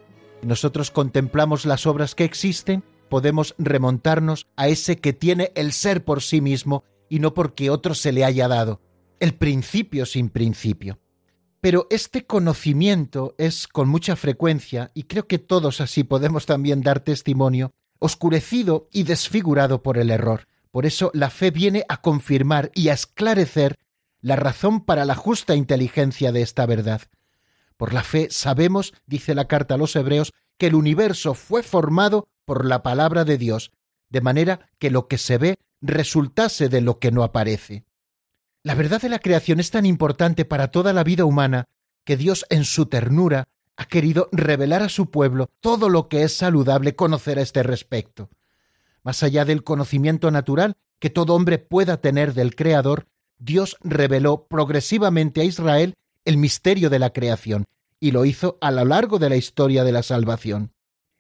[0.43, 6.23] Nosotros contemplamos las obras que existen, podemos remontarnos a ese que tiene el ser por
[6.23, 8.81] sí mismo y no porque otro se le haya dado,
[9.19, 10.99] el principio sin principio.
[11.61, 17.01] Pero este conocimiento es con mucha frecuencia, y creo que todos así podemos también dar
[17.01, 20.47] testimonio, oscurecido y desfigurado por el error.
[20.79, 23.81] Por eso la fe viene a confirmar y a esclarecer
[24.21, 27.03] la razón para la justa inteligencia de esta verdad.
[27.77, 32.29] Por la fe sabemos, dice la carta a los Hebreos, que el universo fue formado
[32.45, 33.73] por la palabra de Dios,
[34.09, 37.85] de manera que lo que se ve resultase de lo que no aparece.
[38.63, 41.65] La verdad de la creación es tan importante para toda la vida humana
[42.05, 46.37] que Dios en su ternura ha querido revelar a su pueblo todo lo que es
[46.37, 48.31] saludable conocer a este respecto.
[49.03, 53.07] Más allá del conocimiento natural que todo hombre pueda tener del Creador,
[53.39, 55.95] Dios reveló progresivamente a Israel
[56.25, 57.65] el misterio de la creación,
[58.01, 60.73] y lo hizo a lo largo de la historia de la salvación.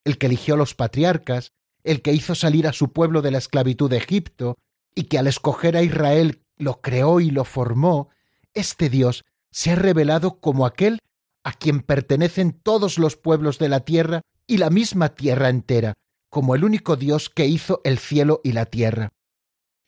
[0.04, 1.52] El que eligió a los patriarcas,
[1.84, 4.56] el que hizo salir a su pueblo de la esclavitud de Egipto,
[4.94, 8.10] y que al escoger a Israel lo creó y lo formó,
[8.52, 10.98] este Dios se ha revelado como aquel
[11.44, 15.94] a quien pertenecen todos los pueblos de la tierra y la misma tierra entera,
[16.28, 19.12] como el único Dios que hizo el cielo y la tierra.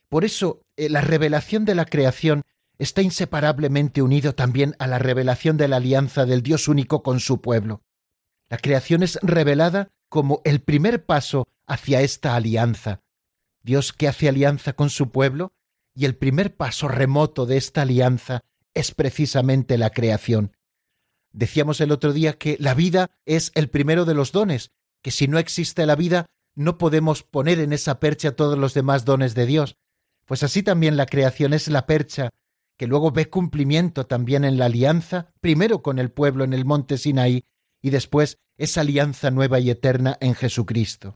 [0.09, 2.43] Por eso, eh, la revelación de la creación
[2.79, 7.41] está inseparablemente unido también a la revelación de la alianza del Dios único con su
[7.41, 7.83] pueblo.
[8.49, 13.01] La creación es revelada como el primer paso hacia esta alianza.
[13.63, 15.53] Dios que hace alianza con su pueblo,
[15.95, 18.41] y el primer paso remoto de esta alianza
[18.75, 20.57] es precisamente la creación.
[21.33, 24.73] Decíamos el otro día que la vida es el primero de los dones,
[25.03, 29.05] que si no existe la vida no podemos poner en esa percha todos los demás
[29.05, 29.77] dones de Dios.
[30.27, 32.31] Pues así también la creación es la percha
[32.77, 36.99] que luego ve cumplimiento también en la alianza, primero con el pueblo en el monte
[36.99, 37.45] Sinaí
[37.83, 41.15] y después esa alianza nueva y eterna en Jesucristo.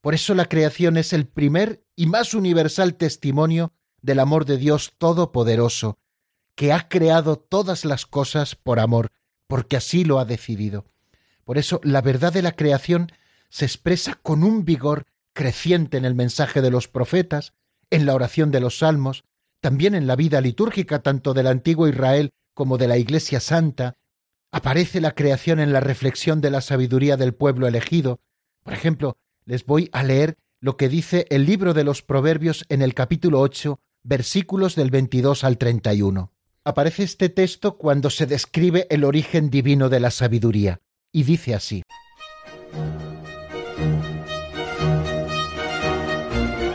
[0.00, 4.92] Por eso la creación es el primer y más universal testimonio del amor de Dios
[4.98, 5.98] Todopoderoso,
[6.54, 9.10] que ha creado todas las cosas por amor,
[9.48, 10.84] porque así lo ha decidido.
[11.44, 13.12] Por eso la verdad de la creación
[13.48, 17.52] se expresa con un vigor creciente en el mensaje de los profetas,
[17.90, 19.24] en la oración de los salmos,
[19.60, 23.96] también en la vida litúrgica tanto del antiguo Israel como de la Iglesia Santa,
[24.52, 28.20] aparece la creación en la reflexión de la sabiduría del pueblo elegido.
[28.62, 32.80] Por ejemplo, les voy a leer lo que dice el libro de los Proverbios en
[32.80, 36.34] el capítulo 8, versículos del 22 al 31
[36.64, 40.80] aparece este texto cuando se describe el origen divino de la sabiduría,
[41.14, 41.82] y dice así.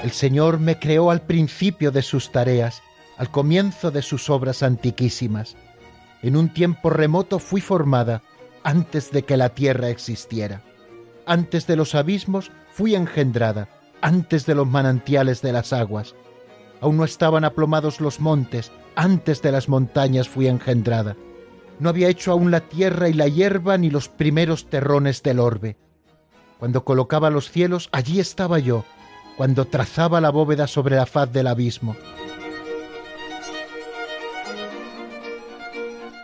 [0.02, 2.82] El Señor me creó al principio de sus tareas,
[3.18, 5.56] al comienzo de sus obras antiquísimas.
[6.24, 8.24] En un tiempo remoto fui formada,
[8.64, 10.64] antes de que la tierra existiera.
[11.26, 13.68] Antes de los abismos fui engendrada,
[14.02, 16.16] antes de los manantiales de las aguas.
[16.80, 21.18] Aún no estaban aplomados los montes, antes de las montañas fui engendrada.
[21.80, 25.78] No había hecho aún la tierra y la hierba ni los primeros terrones del orbe.
[26.60, 28.84] Cuando colocaba los cielos, allí estaba yo,
[29.38, 31.96] cuando trazaba la bóveda sobre la faz del abismo.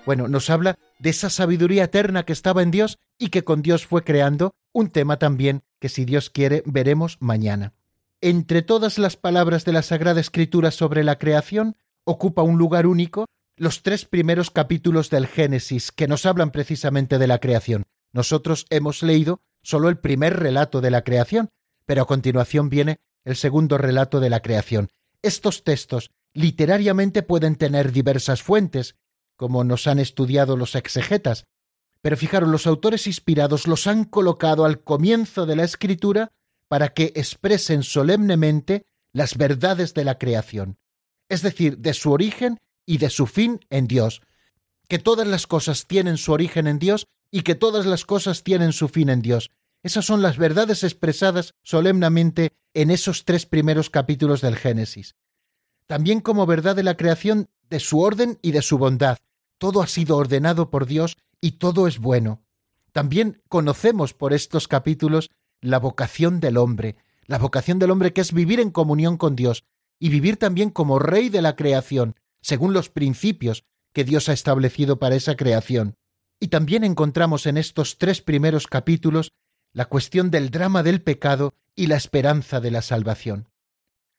[0.05, 3.87] Bueno, nos habla de esa sabiduría eterna que estaba en Dios y que con Dios
[3.87, 7.73] fue creando, un tema también que si Dios quiere veremos mañana.
[8.21, 13.25] Entre todas las palabras de la Sagrada Escritura sobre la creación, ocupa un lugar único
[13.57, 17.85] los tres primeros capítulos del Génesis que nos hablan precisamente de la creación.
[18.11, 21.49] Nosotros hemos leído solo el primer relato de la creación,
[21.85, 24.89] pero a continuación viene el segundo relato de la creación.
[25.21, 28.95] Estos textos literariamente pueden tener diversas fuentes,
[29.37, 31.45] como nos han estudiado los exegetas,
[32.01, 36.31] pero fijaros, los autores inspirados los han colocado al comienzo de la escritura
[36.67, 40.77] para que expresen solemnemente las verdades de la creación
[41.29, 44.21] es decir, de su origen y de su fin en Dios,
[44.87, 48.71] que todas las cosas tienen su origen en Dios y que todas las cosas tienen
[48.71, 49.51] su fin en Dios.
[49.83, 55.15] Esas son las verdades expresadas solemnemente en esos tres primeros capítulos del Génesis.
[55.87, 59.17] También como verdad de la creación, de su orden y de su bondad.
[59.57, 62.43] Todo ha sido ordenado por Dios y todo es bueno.
[62.91, 65.29] También conocemos por estos capítulos
[65.61, 69.63] la vocación del hombre, la vocación del hombre que es vivir en comunión con Dios,
[69.99, 72.15] y vivir también como rey de la creación,
[72.45, 75.95] según los principios que Dios ha establecido para esa creación.
[76.39, 79.31] Y también encontramos en estos tres primeros capítulos
[79.73, 83.49] la cuestión del drama del pecado y la esperanza de la salvación.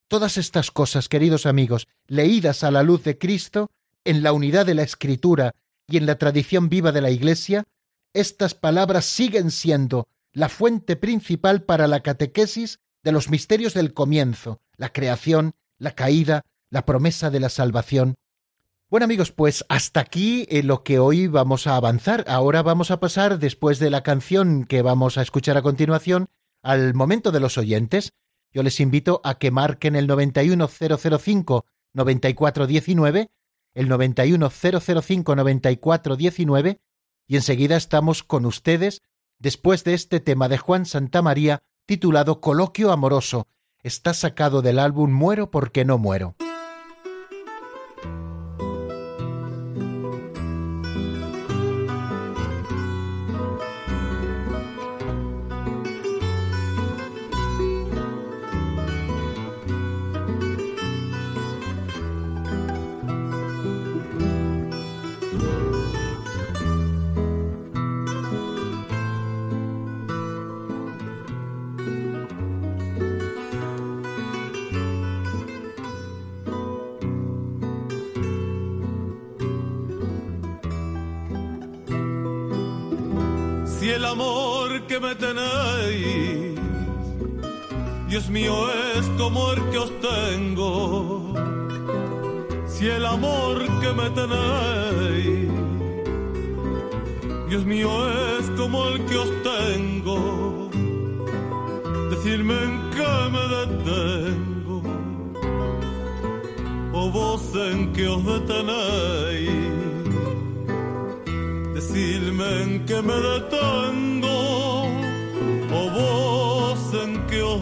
[0.09, 3.71] Todas estas cosas, queridos amigos, leídas a la luz de Cristo,
[4.05, 5.55] en la unidad de la Escritura
[5.87, 7.63] y en la tradición viva de la Iglesia,
[8.13, 14.59] estas palabras siguen siendo la fuente principal para la catequesis de los misterios del comienzo,
[14.77, 18.17] la creación la caída, la promesa de la salvación.
[18.89, 22.25] Bueno amigos, pues hasta aquí eh, lo que hoy vamos a avanzar.
[22.29, 26.29] Ahora vamos a pasar, después de la canción que vamos a escuchar a continuación,
[26.63, 28.13] al momento de los oyentes.
[28.53, 33.31] Yo les invito a que marquen el 91005 9419,
[33.75, 36.81] el 91005 9419,
[37.27, 39.03] y enseguida estamos con ustedes
[39.39, 43.47] después de este tema de Juan Santa María titulado Coloquio Amoroso,
[43.83, 46.35] está sacado del álbum Muero porque no muero.
[88.37, 88.57] Mío,
[88.99, 91.33] es como el que os tengo.
[92.73, 95.51] Si el amor que me tenéis,
[97.49, 97.91] Dios mío,
[98.39, 100.19] es como el que os tengo.
[102.13, 104.79] Decidme en qué me detengo,
[106.93, 109.51] o vos en qué os detenéis.
[111.77, 114.16] Decidme en qué me detengo,
[117.29, 117.57] qué os.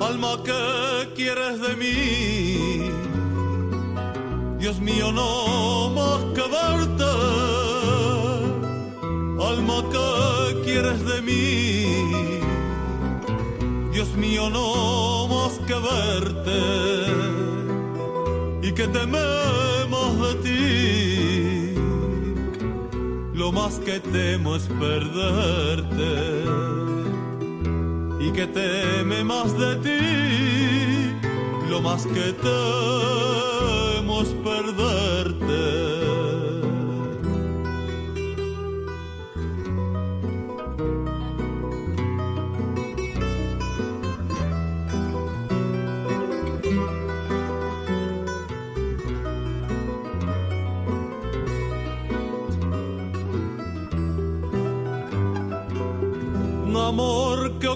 [0.00, 2.90] Alma, ¿qué quieres de mí?
[4.58, 5.49] Dios mío, no
[9.92, 12.40] ¿qué quieres de mí?
[13.92, 16.60] Dios mío, no más que verte.
[18.62, 21.74] Y que tememos de ti.
[23.34, 26.40] Lo más que temo es perderte
[28.20, 31.16] y que teme más de ti,
[31.70, 35.19] lo más que temo es perderte.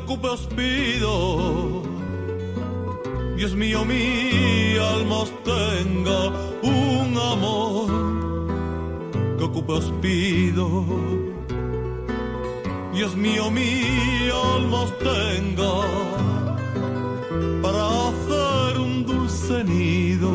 [0.05, 1.83] Amor que ocupe os pido.
[3.37, 6.33] Dios mío, mi alma os tenga
[6.63, 7.89] un amor
[9.39, 10.85] que ocupe os pido.
[12.93, 15.73] Dios mío, mi alma os tenga
[17.63, 20.31] para hacer un dulce nido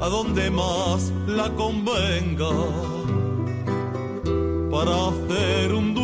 [0.00, 2.50] a donde más la convenga
[4.70, 6.03] para hacer un dulce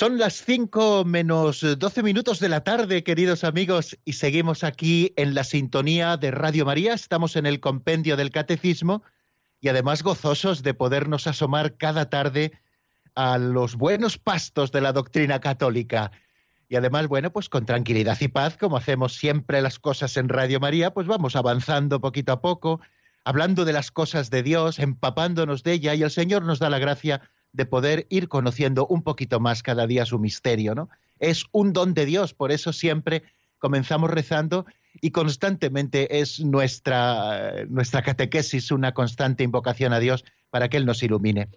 [0.00, 5.34] Son las 5 menos 12 minutos de la tarde, queridos amigos, y seguimos aquí en
[5.34, 6.94] la sintonía de Radio María.
[6.94, 9.02] Estamos en el compendio del Catecismo
[9.60, 12.52] y además gozosos de podernos asomar cada tarde
[13.14, 16.12] a los buenos pastos de la doctrina católica.
[16.70, 20.60] Y además, bueno, pues con tranquilidad y paz, como hacemos siempre las cosas en Radio
[20.60, 22.80] María, pues vamos avanzando poquito a poco,
[23.22, 26.78] hablando de las cosas de Dios, empapándonos de ella, y el Señor nos da la
[26.78, 27.20] gracia
[27.52, 30.88] de poder ir conociendo un poquito más cada día su misterio, ¿no?
[31.18, 33.22] Es un don de Dios, por eso siempre
[33.58, 34.66] comenzamos rezando
[35.00, 41.02] y constantemente es nuestra, nuestra catequesis una constante invocación a Dios para que Él nos
[41.02, 41.48] ilumine.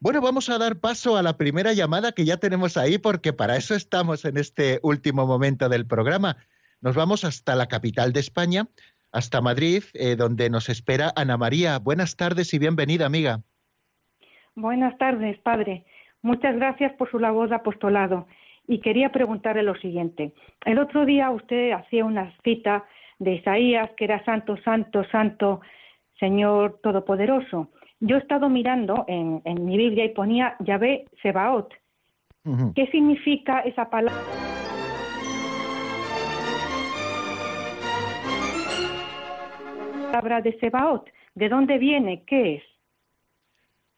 [0.00, 3.56] Bueno, vamos a dar paso a la primera llamada que ya tenemos ahí porque para
[3.56, 6.38] eso estamos en este último momento del programa.
[6.80, 8.66] Nos vamos hasta la capital de España,
[9.12, 11.78] hasta Madrid, eh, donde nos espera Ana María.
[11.78, 13.42] Buenas tardes y bienvenida, amiga.
[14.56, 15.84] Buenas tardes, padre.
[16.22, 18.26] Muchas gracias por su labor de apostolado.
[18.66, 20.32] Y quería preguntarle lo siguiente.
[20.64, 22.84] El otro día usted hacía una cita
[23.18, 25.60] de Isaías, que era Santo, Santo, Santo,
[26.18, 27.68] Señor Todopoderoso.
[28.00, 31.72] Yo he estado mirando en, en mi Biblia y ponía Yahvé Sebaot.
[32.74, 34.22] ¿Qué significa esa palabra?
[40.10, 41.08] Palabra de Sebaot.
[41.34, 42.24] ¿De dónde viene?
[42.26, 42.69] ¿Qué es?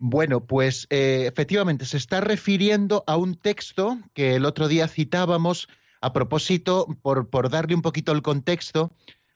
[0.05, 5.69] Bueno, pues eh, efectivamente se está refiriendo a un texto que el otro día citábamos
[6.01, 8.91] a propósito, por, darle un poquito el contexto,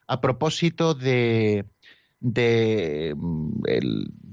[0.08, 1.66] a propósito de,
[2.18, 3.62] de mm,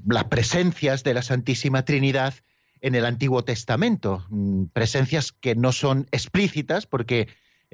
[0.08, 2.34] las presencias de la Santísima Trinidad
[2.82, 7.28] en el Antiguo Testamento, mm, presencias que no son explícitas porque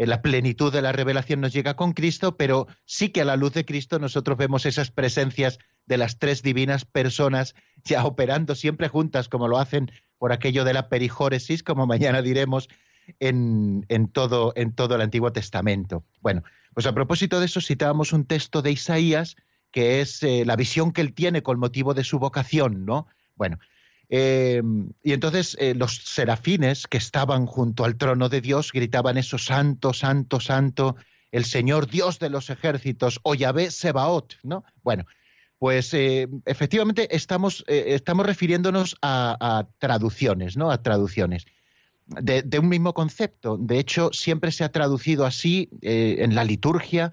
[0.07, 3.53] la plenitud de la revelación nos llega con Cristo, pero sí que a la luz
[3.53, 9.27] de Cristo nosotros vemos esas presencias de las tres divinas personas ya operando siempre juntas,
[9.27, 12.69] como lo hacen por aquello de la perijóresis, como mañana diremos,
[13.19, 13.83] en,
[14.13, 16.05] todo, en todo el Antiguo Testamento.
[16.21, 16.43] Bueno,
[16.73, 19.35] pues a propósito de eso citábamos un texto de Isaías,
[19.71, 23.07] que es eh, la visión que él tiene con motivo de su vocación, ¿no?
[23.35, 23.57] Bueno,
[24.09, 24.61] eh,
[25.03, 29.93] y entonces eh, los serafines que estaban junto al trono de Dios gritaban eso, santo,
[29.93, 30.95] santo, santo,
[31.31, 34.63] el Señor Dios de los ejércitos, o Yahvé Sebaot, ¿no?
[34.81, 35.05] Bueno,
[35.59, 40.71] pues eh, efectivamente estamos, estamos refiriéndonos a, traducciones, ¿no?
[40.71, 41.45] A traducciones.
[42.07, 43.57] De, un mismo concepto.
[43.59, 47.11] De hecho, siempre se ha traducido así en la liturgia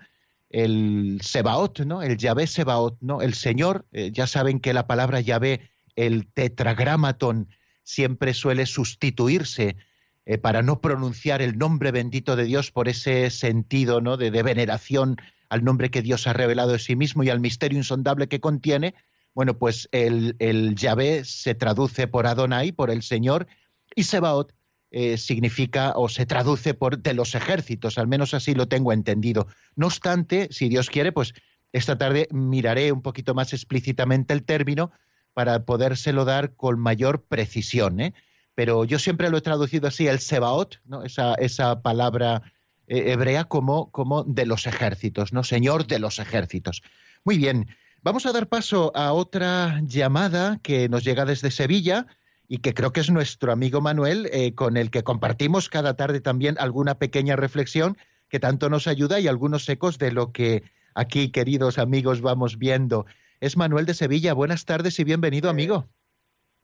[0.49, 2.01] el Sebaot, ¿no?
[2.03, 3.21] El Yahvé Sebaot, ¿no?
[3.21, 7.49] El Señor, ya saben que la palabra Yahvé el tetragramaton
[7.83, 9.77] siempre suele sustituirse
[10.25, 14.17] eh, para no pronunciar el nombre bendito de Dios por ese sentido ¿no?
[14.17, 15.17] de, veneración
[15.49, 18.95] al nombre que Dios ha revelado de sí mismo y al misterio insondable que contiene.
[19.35, 23.47] Bueno, pues el, el Yahvé se traduce por Adonai, por el Señor,
[23.95, 24.53] y Sebaot
[24.91, 29.47] eh, significa o se traduce por de los ejércitos, al menos así lo tengo entendido.
[29.75, 31.35] No obstante, si Dios quiere, pues
[31.73, 34.91] esta tarde miraré un poquito más explícitamente el término
[35.37, 38.01] para podérselo dar con mayor precisión.
[38.01, 38.15] ¿eh?
[38.55, 41.03] Pero yo siempre lo he traducido así, el Sebaot, ¿no?
[41.03, 42.41] esa, esa palabra
[42.87, 45.45] eh, hebrea como, como de los ejércitos, ¿no?
[45.45, 46.81] Señor de los ejércitos.
[47.23, 47.69] Muy bien,
[48.01, 52.07] vamos a dar paso a otra llamada que nos llega desde Sevilla
[52.49, 56.23] y que creo que es nuestro amigo Manuel, eh, con el que compartimos cada tarde
[56.23, 57.99] también alguna pequeña reflexión
[58.31, 60.63] que tanto nos ayuda y algunos ecos de lo que
[60.95, 63.05] aquí, queridos amigos, vamos viendo
[63.47, 64.35] es Manuel de Sevilla.
[64.35, 65.85] Buenas tardes y bienvenido, amigo.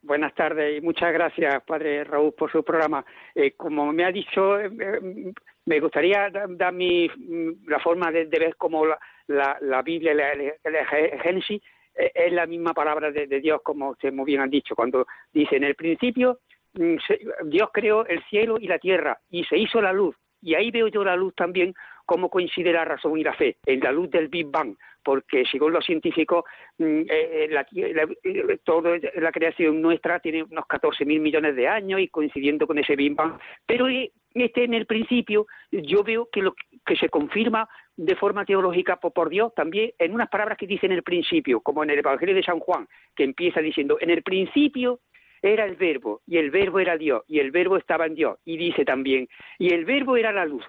[0.03, 3.05] Buenas tardes y muchas gracias, padre Raúl, por su programa.
[3.37, 5.33] Eh, como me ha dicho, eh, eh,
[5.65, 10.87] me gustaría dar mi, mm, la forma de, ver cómo la, la, Biblia, la,
[11.23, 11.63] Génesis,
[11.95, 15.65] es la misma palabra de, Dios, como usted muy bien han dicho, cuando dice, en
[15.65, 16.41] el principio
[16.75, 16.97] mm,
[17.45, 20.17] Dios creó el cielo y la tierra y se hizo la luz.
[20.41, 21.75] Y ahí veo yo la luz también,
[22.07, 24.75] cómo coincide la razón y la fe, en la luz del Big Bang
[25.05, 26.45] porque según los científicos,
[26.79, 31.69] mm, eh, eh, la, eh, toda la creación nuestra tiene unos 14 mil millones de
[31.69, 36.43] años y coincidiendo con ese Big Bang, pero este en el principio yo veo que
[36.43, 40.87] lo que se confirma de forma teológica por, Dios también en unas palabras que dice
[40.87, 44.23] en el principio, como en el Evangelio de San Juan, que empieza diciendo, en el
[44.23, 45.01] principio
[45.43, 48.57] era el verbo, y el verbo era Dios, y el verbo estaba en Dios, y
[48.57, 49.29] dice también,
[49.59, 50.65] y el verbo era la luz,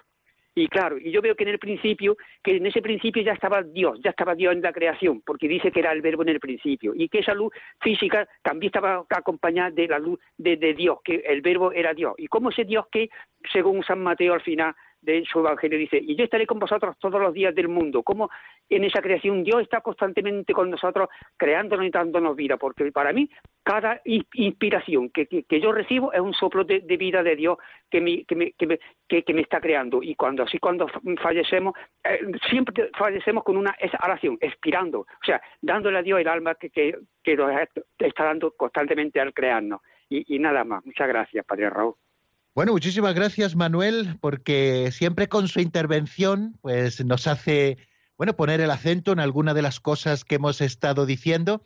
[0.54, 3.62] y claro, y yo veo que en el principio, que en ese principio ya estaba
[3.62, 6.38] Dios, ya estaba Dios en la creación, porque dice que era el verbo en el
[6.38, 11.16] principio, y que esa luz física también estaba acompañada de la luz de, Dios, que
[11.26, 12.14] el verbo era Dios.
[12.18, 13.08] Y como ese Dios que,
[13.52, 14.74] según San Mateo al final
[15.04, 18.02] de su evangelio dice, y yo estaré con vosotros todos los días del mundo.
[18.02, 18.30] Como
[18.68, 23.28] en esa creación Dios está constantemente con nosotros, creándonos y dándonos vida, porque para mí
[23.62, 27.58] cada inspiración que, yo recibo es un soplo de, vida de Dios
[27.90, 28.66] que me, que, me, que,
[29.34, 30.02] me, está creando.
[30.02, 30.86] Y cuando así cuando
[31.22, 31.74] fallecemos,
[32.04, 36.54] eh, siempre fallecemos con una esa oración, expirando, o sea, dándole a Dios el alma
[36.54, 37.50] que, que, nos
[37.98, 39.80] está dando constantemente al crearnos.
[40.08, 40.84] Y, y nada más.
[40.84, 41.94] Muchas gracias, Padre Raúl.
[42.54, 47.78] Bueno, muchísimas gracias Manuel, porque siempre con su intervención pues nos hace
[48.16, 51.64] bueno poner el acento en alguna de las cosas que hemos estado diciendo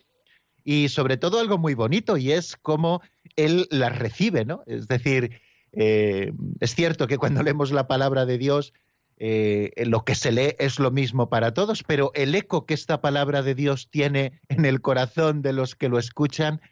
[0.64, 3.02] y sobre todo algo muy bonito y es cómo
[3.36, 4.62] él las recibe, ¿no?
[4.64, 8.72] Es decir, eh, es cierto que cuando leemos la palabra de Dios
[9.18, 13.02] eh, lo que se lee es lo mismo para todos, pero el eco que esta
[13.02, 16.62] palabra de Dios tiene en el corazón de los que lo escuchan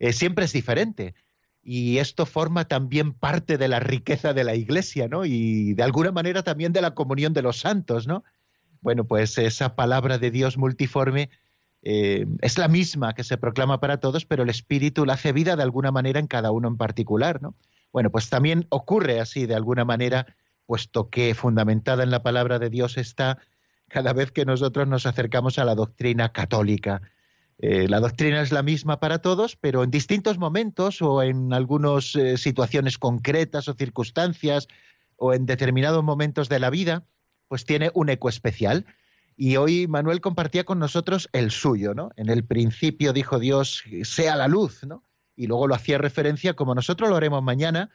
[0.00, 1.14] eh, siempre es diferente
[1.62, 5.24] y esto forma también parte de la riqueza de la Iglesia, ¿no?
[5.24, 8.24] Y de alguna manera también de la comunión de los santos, ¿no?
[8.80, 11.28] Bueno, pues esa palabra de Dios multiforme
[11.82, 15.56] eh, es la misma que se proclama para todos, pero el Espíritu la hace vida
[15.56, 17.54] de alguna manera en cada uno en particular, ¿no?
[17.92, 20.26] Bueno, pues también ocurre así de alguna manera,
[20.66, 23.38] puesto que fundamentada en la palabra de Dios está
[23.88, 27.02] cada vez que nosotros nos acercamos a la doctrina católica,
[27.62, 32.16] eh, la doctrina es la misma para todos, pero en distintos momentos o en algunas
[32.16, 34.66] eh, situaciones concretas o circunstancias
[35.16, 37.04] o en determinados momentos de la vida,
[37.48, 38.86] pues tiene un eco especial.
[39.36, 42.12] Y hoy Manuel compartía con nosotros el suyo, ¿no?
[42.16, 45.04] En el principio dijo Dios, sea la luz, ¿no?
[45.36, 47.90] Y luego lo hacía referencia, como nosotros lo haremos mañana,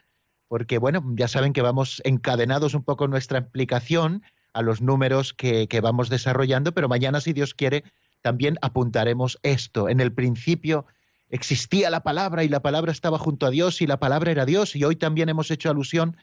[0.48, 4.22] porque, bueno, ya saben que vamos encadenados un poco nuestra implicación
[4.54, 7.84] a los números que, que vamos desarrollando, pero mañana, si Dios quiere,
[8.26, 9.88] también apuntaremos esto.
[9.88, 10.88] En el principio
[11.30, 14.76] existía la palabra y la palabra estaba junto a Dios y la palabra era Dios
[14.76, 16.18] y hoy también hemos hecho alusión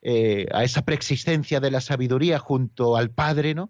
[0.00, 3.68] eh, a esa preexistencia de la sabiduría junto al Padre, ¿no?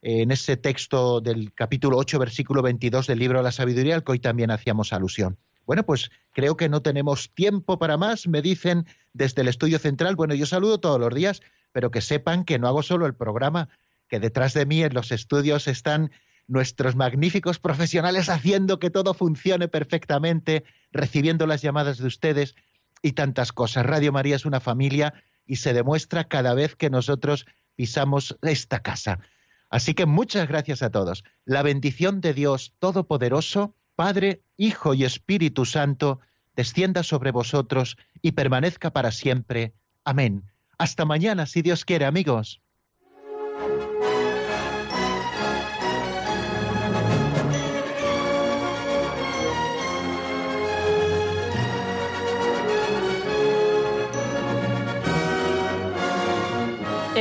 [0.00, 4.18] en ese texto del capítulo 8, versículo 22 del libro la sabiduría, al que hoy
[4.18, 5.38] también hacíamos alusión.
[5.64, 10.16] Bueno, pues creo que no tenemos tiempo para más, me dicen desde el estudio central.
[10.16, 13.68] Bueno, yo saludo todos los días, pero que sepan que no hago solo el programa,
[14.08, 16.10] que detrás de mí en los estudios están
[16.48, 22.54] nuestros magníficos profesionales haciendo que todo funcione perfectamente, recibiendo las llamadas de ustedes
[23.02, 23.86] y tantas cosas.
[23.86, 25.14] Radio María es una familia
[25.46, 29.20] y se demuestra cada vez que nosotros pisamos esta casa.
[29.70, 31.24] Así que muchas gracias a todos.
[31.44, 36.20] La bendición de Dios Todopoderoso, Padre, Hijo y Espíritu Santo,
[36.54, 39.72] descienda sobre vosotros y permanezca para siempre.
[40.04, 40.44] Amén.
[40.78, 42.60] Hasta mañana, si Dios quiere, amigos.